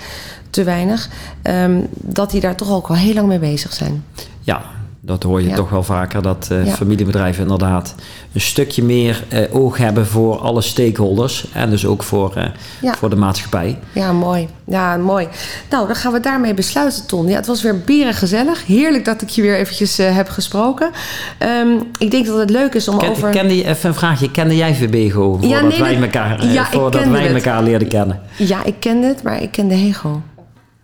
te 0.50 0.64
weinig... 0.64 1.08
Um, 1.42 1.86
dat 1.92 2.30
die 2.30 2.40
daar 2.40 2.56
toch 2.56 2.70
ook 2.70 2.88
al 2.88 2.94
heel 2.94 3.14
lang 3.14 3.26
mee 3.26 3.38
bezig 3.38 3.72
zijn. 3.72 4.04
Ja, 4.40 4.62
dat 5.04 5.22
hoor 5.22 5.42
je 5.42 5.48
ja. 5.48 5.54
toch 5.54 5.70
wel 5.70 5.82
vaker, 5.82 6.22
dat 6.22 6.48
uh, 6.52 6.66
ja. 6.66 6.72
familiebedrijven 6.72 7.42
inderdaad 7.42 7.94
een 8.32 8.40
stukje 8.40 8.82
meer 8.82 9.24
uh, 9.32 9.54
oog 9.54 9.76
hebben 9.76 10.06
voor 10.06 10.38
alle 10.38 10.60
stakeholders. 10.60 11.46
En 11.52 11.70
dus 11.70 11.86
ook 11.86 12.02
voor, 12.02 12.32
uh, 12.38 12.44
ja. 12.82 12.94
voor 12.94 13.10
de 13.10 13.16
maatschappij. 13.16 13.78
Ja, 13.92 14.12
mooi. 14.12 14.48
Ja, 14.64 14.96
mooi. 14.96 15.28
Nou, 15.70 15.86
dan 15.86 15.96
gaan 15.96 16.12
we 16.12 16.20
daarmee 16.20 16.54
besluiten, 16.54 17.06
Ton. 17.06 17.26
Ja, 17.26 17.36
het 17.36 17.46
was 17.46 17.62
weer 17.62 17.80
beren 17.80 18.14
gezellig. 18.14 18.66
Heerlijk 18.66 19.04
dat 19.04 19.22
ik 19.22 19.28
je 19.28 19.42
weer 19.42 19.56
eventjes 19.56 19.96
heb 19.96 20.28
gesproken. 20.28 20.90
Um, 21.38 21.82
ik 21.98 22.10
denk 22.10 22.26
dat 22.26 22.38
het 22.38 22.50
leuk 22.50 22.74
is 22.74 22.88
om 22.88 22.98
Ken, 22.98 23.10
over... 23.10 23.34
Je, 23.34 23.64
even 23.64 23.88
een 23.88 23.94
vraagje. 23.94 24.30
Kende 24.30 24.56
jij 24.56 24.74
VBGO 24.74 25.38
voordat 25.40 25.62
nee, 25.62 25.80
wij, 25.80 26.02
elkaar, 26.02 26.66
voordat 26.70 27.04
wij 27.04 27.34
elkaar 27.34 27.62
leerden 27.62 27.88
kennen? 27.88 28.20
Ja, 28.36 28.64
ik 28.64 28.74
kende 28.78 29.06
het, 29.06 29.22
maar 29.22 29.42
ik 29.42 29.50
kende 29.50 29.74
Hego. 29.74 30.22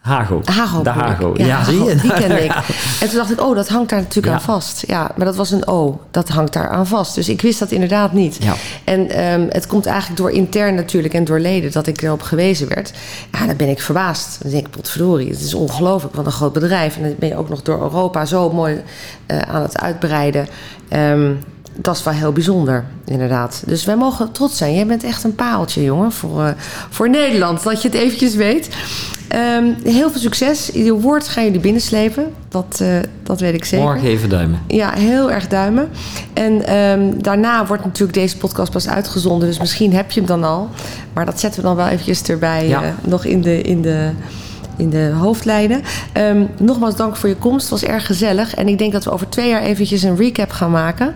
Hago. 0.08 0.40
Hago. 0.44 0.82
De 0.82 0.90
Hago. 0.90 1.34
Ja, 1.36 1.64
zie 1.64 1.84
je? 1.84 1.94
Die 1.94 2.12
kende 2.12 2.44
ik. 2.44 2.52
En 3.00 3.08
toen 3.08 3.16
dacht 3.16 3.30
ik, 3.30 3.40
oh, 3.40 3.54
dat 3.54 3.68
hangt 3.68 3.90
daar 3.90 4.00
natuurlijk 4.00 4.26
ja. 4.26 4.32
aan 4.32 4.40
vast. 4.40 4.84
Ja, 4.86 5.10
maar 5.16 5.26
dat 5.26 5.36
was 5.36 5.50
een 5.50 5.66
O. 5.66 6.00
Dat 6.10 6.28
hangt 6.28 6.52
daar 6.52 6.68
aan 6.68 6.86
vast. 6.86 7.14
Dus 7.14 7.28
ik 7.28 7.40
wist 7.40 7.58
dat 7.58 7.70
inderdaad 7.70 8.12
niet. 8.12 8.36
Ja. 8.40 8.54
En 8.84 9.24
um, 9.24 9.48
het 9.50 9.66
komt 9.66 9.86
eigenlijk 9.86 10.20
door 10.20 10.30
intern 10.30 10.74
natuurlijk 10.74 11.14
en 11.14 11.24
door 11.24 11.40
leden 11.40 11.72
dat 11.72 11.86
ik 11.86 12.02
erop 12.02 12.22
gewezen 12.22 12.68
werd. 12.68 12.92
Ja, 13.32 13.46
dan 13.46 13.56
ben 13.56 13.68
ik 13.68 13.80
verbaasd. 13.80 14.38
Dan 14.42 14.50
denk 14.50 14.66
ik, 14.66 14.72
potverdorie, 14.72 15.30
het 15.30 15.40
is 15.40 15.54
ongelooflijk. 15.54 16.14
Wat 16.14 16.26
een 16.26 16.32
groot 16.32 16.52
bedrijf. 16.52 16.96
En 16.96 17.02
dan 17.02 17.14
ben 17.18 17.28
je 17.28 17.36
ook 17.36 17.48
nog 17.48 17.62
door 17.62 17.80
Europa 17.80 18.24
zo 18.24 18.50
mooi 18.50 18.82
uh, 19.26 19.38
aan 19.38 19.62
het 19.62 19.80
uitbreiden. 19.80 20.48
Um, 20.92 21.38
dat 21.80 21.96
is 21.96 22.02
wel 22.02 22.14
heel 22.14 22.32
bijzonder, 22.32 22.84
inderdaad. 23.04 23.62
Dus 23.66 23.84
wij 23.84 23.96
mogen 23.96 24.32
trots 24.32 24.56
zijn. 24.56 24.74
Jij 24.74 24.86
bent 24.86 25.04
echt 25.04 25.24
een 25.24 25.34
paaltje, 25.34 25.82
jongen, 25.82 26.12
voor, 26.12 26.40
uh, 26.40 26.48
voor 26.90 27.10
Nederland. 27.10 27.62
Dat 27.62 27.82
je 27.82 27.88
het 27.88 27.96
eventjes 27.96 28.34
weet. 28.34 28.68
Um, 29.34 29.76
heel 29.82 30.10
veel 30.10 30.20
succes. 30.20 30.70
Je 30.72 30.92
woord 30.92 31.28
gaan 31.28 31.44
jullie 31.44 31.60
binnenslepen. 31.60 32.32
Dat, 32.48 32.78
uh, 32.82 32.98
dat 33.22 33.40
weet 33.40 33.54
ik 33.54 33.64
zeker. 33.64 33.84
Morgen 33.84 34.08
even 34.08 34.28
duimen. 34.28 34.60
Ja, 34.66 34.92
heel 34.92 35.30
erg 35.30 35.48
duimen. 35.48 35.88
En 36.32 36.76
um, 36.76 37.22
daarna 37.22 37.66
wordt 37.66 37.84
natuurlijk 37.84 38.18
deze 38.18 38.36
podcast 38.36 38.72
pas 38.72 38.88
uitgezonden. 38.88 39.48
Dus 39.48 39.58
misschien 39.58 39.94
heb 39.94 40.10
je 40.10 40.20
hem 40.20 40.28
dan 40.28 40.44
al. 40.44 40.68
Maar 41.12 41.24
dat 41.24 41.40
zetten 41.40 41.60
we 41.60 41.66
dan 41.66 41.76
wel 41.76 41.86
eventjes 41.86 42.22
erbij. 42.22 42.68
Ja. 42.68 42.82
Uh, 42.82 42.88
nog 43.02 43.24
in 43.24 43.42
de... 43.42 43.62
In 43.62 43.82
de 43.82 44.10
in 44.76 44.90
de 44.90 45.12
hoofdlijnen. 45.18 45.82
Um, 46.16 46.48
nogmaals 46.58 46.96
dank 46.96 47.16
voor 47.16 47.28
je 47.28 47.36
komst. 47.36 47.70
Het 47.70 47.80
was 47.80 47.90
erg 47.90 48.06
gezellig. 48.06 48.54
En 48.54 48.68
ik 48.68 48.78
denk 48.78 48.92
dat 48.92 49.04
we 49.04 49.10
over 49.10 49.28
twee 49.28 49.48
jaar 49.48 49.62
eventjes 49.62 50.02
een 50.02 50.16
recap 50.16 50.50
gaan 50.50 50.70
maken. 50.70 51.14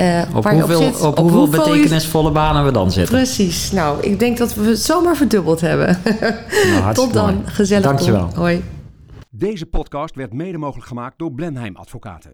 Uh, 0.00 0.22
op, 0.34 0.44
hoeveel, 0.44 0.86
op, 0.86 0.94
op, 0.94 1.02
op, 1.02 1.18
hoeveel, 1.18 1.38
hoeveel 1.38 1.64
betekenisvolle 1.64 2.28
is... 2.28 2.34
banen 2.34 2.64
we 2.64 2.72
dan 2.72 2.90
zitten. 2.92 3.14
Precies. 3.14 3.72
Nou, 3.72 4.02
ik 4.02 4.18
denk 4.18 4.38
dat 4.38 4.54
we 4.54 4.68
het 4.68 4.78
zomaar 4.78 5.16
verdubbeld 5.16 5.60
hebben. 5.60 5.98
Nou, 6.80 6.94
Tot 6.94 7.12
dan. 7.12 7.34
Mooi. 7.34 7.46
Gezellig. 7.46 7.84
Dankjewel. 7.84 8.30
Hoi. 8.34 8.64
Deze 9.30 9.66
podcast 9.66 10.14
werd 10.14 10.32
mede 10.32 10.58
mogelijk 10.58 10.86
gemaakt 10.86 11.18
door 11.18 11.32
Blenheim 11.32 11.76
Advocaten. 11.76 12.32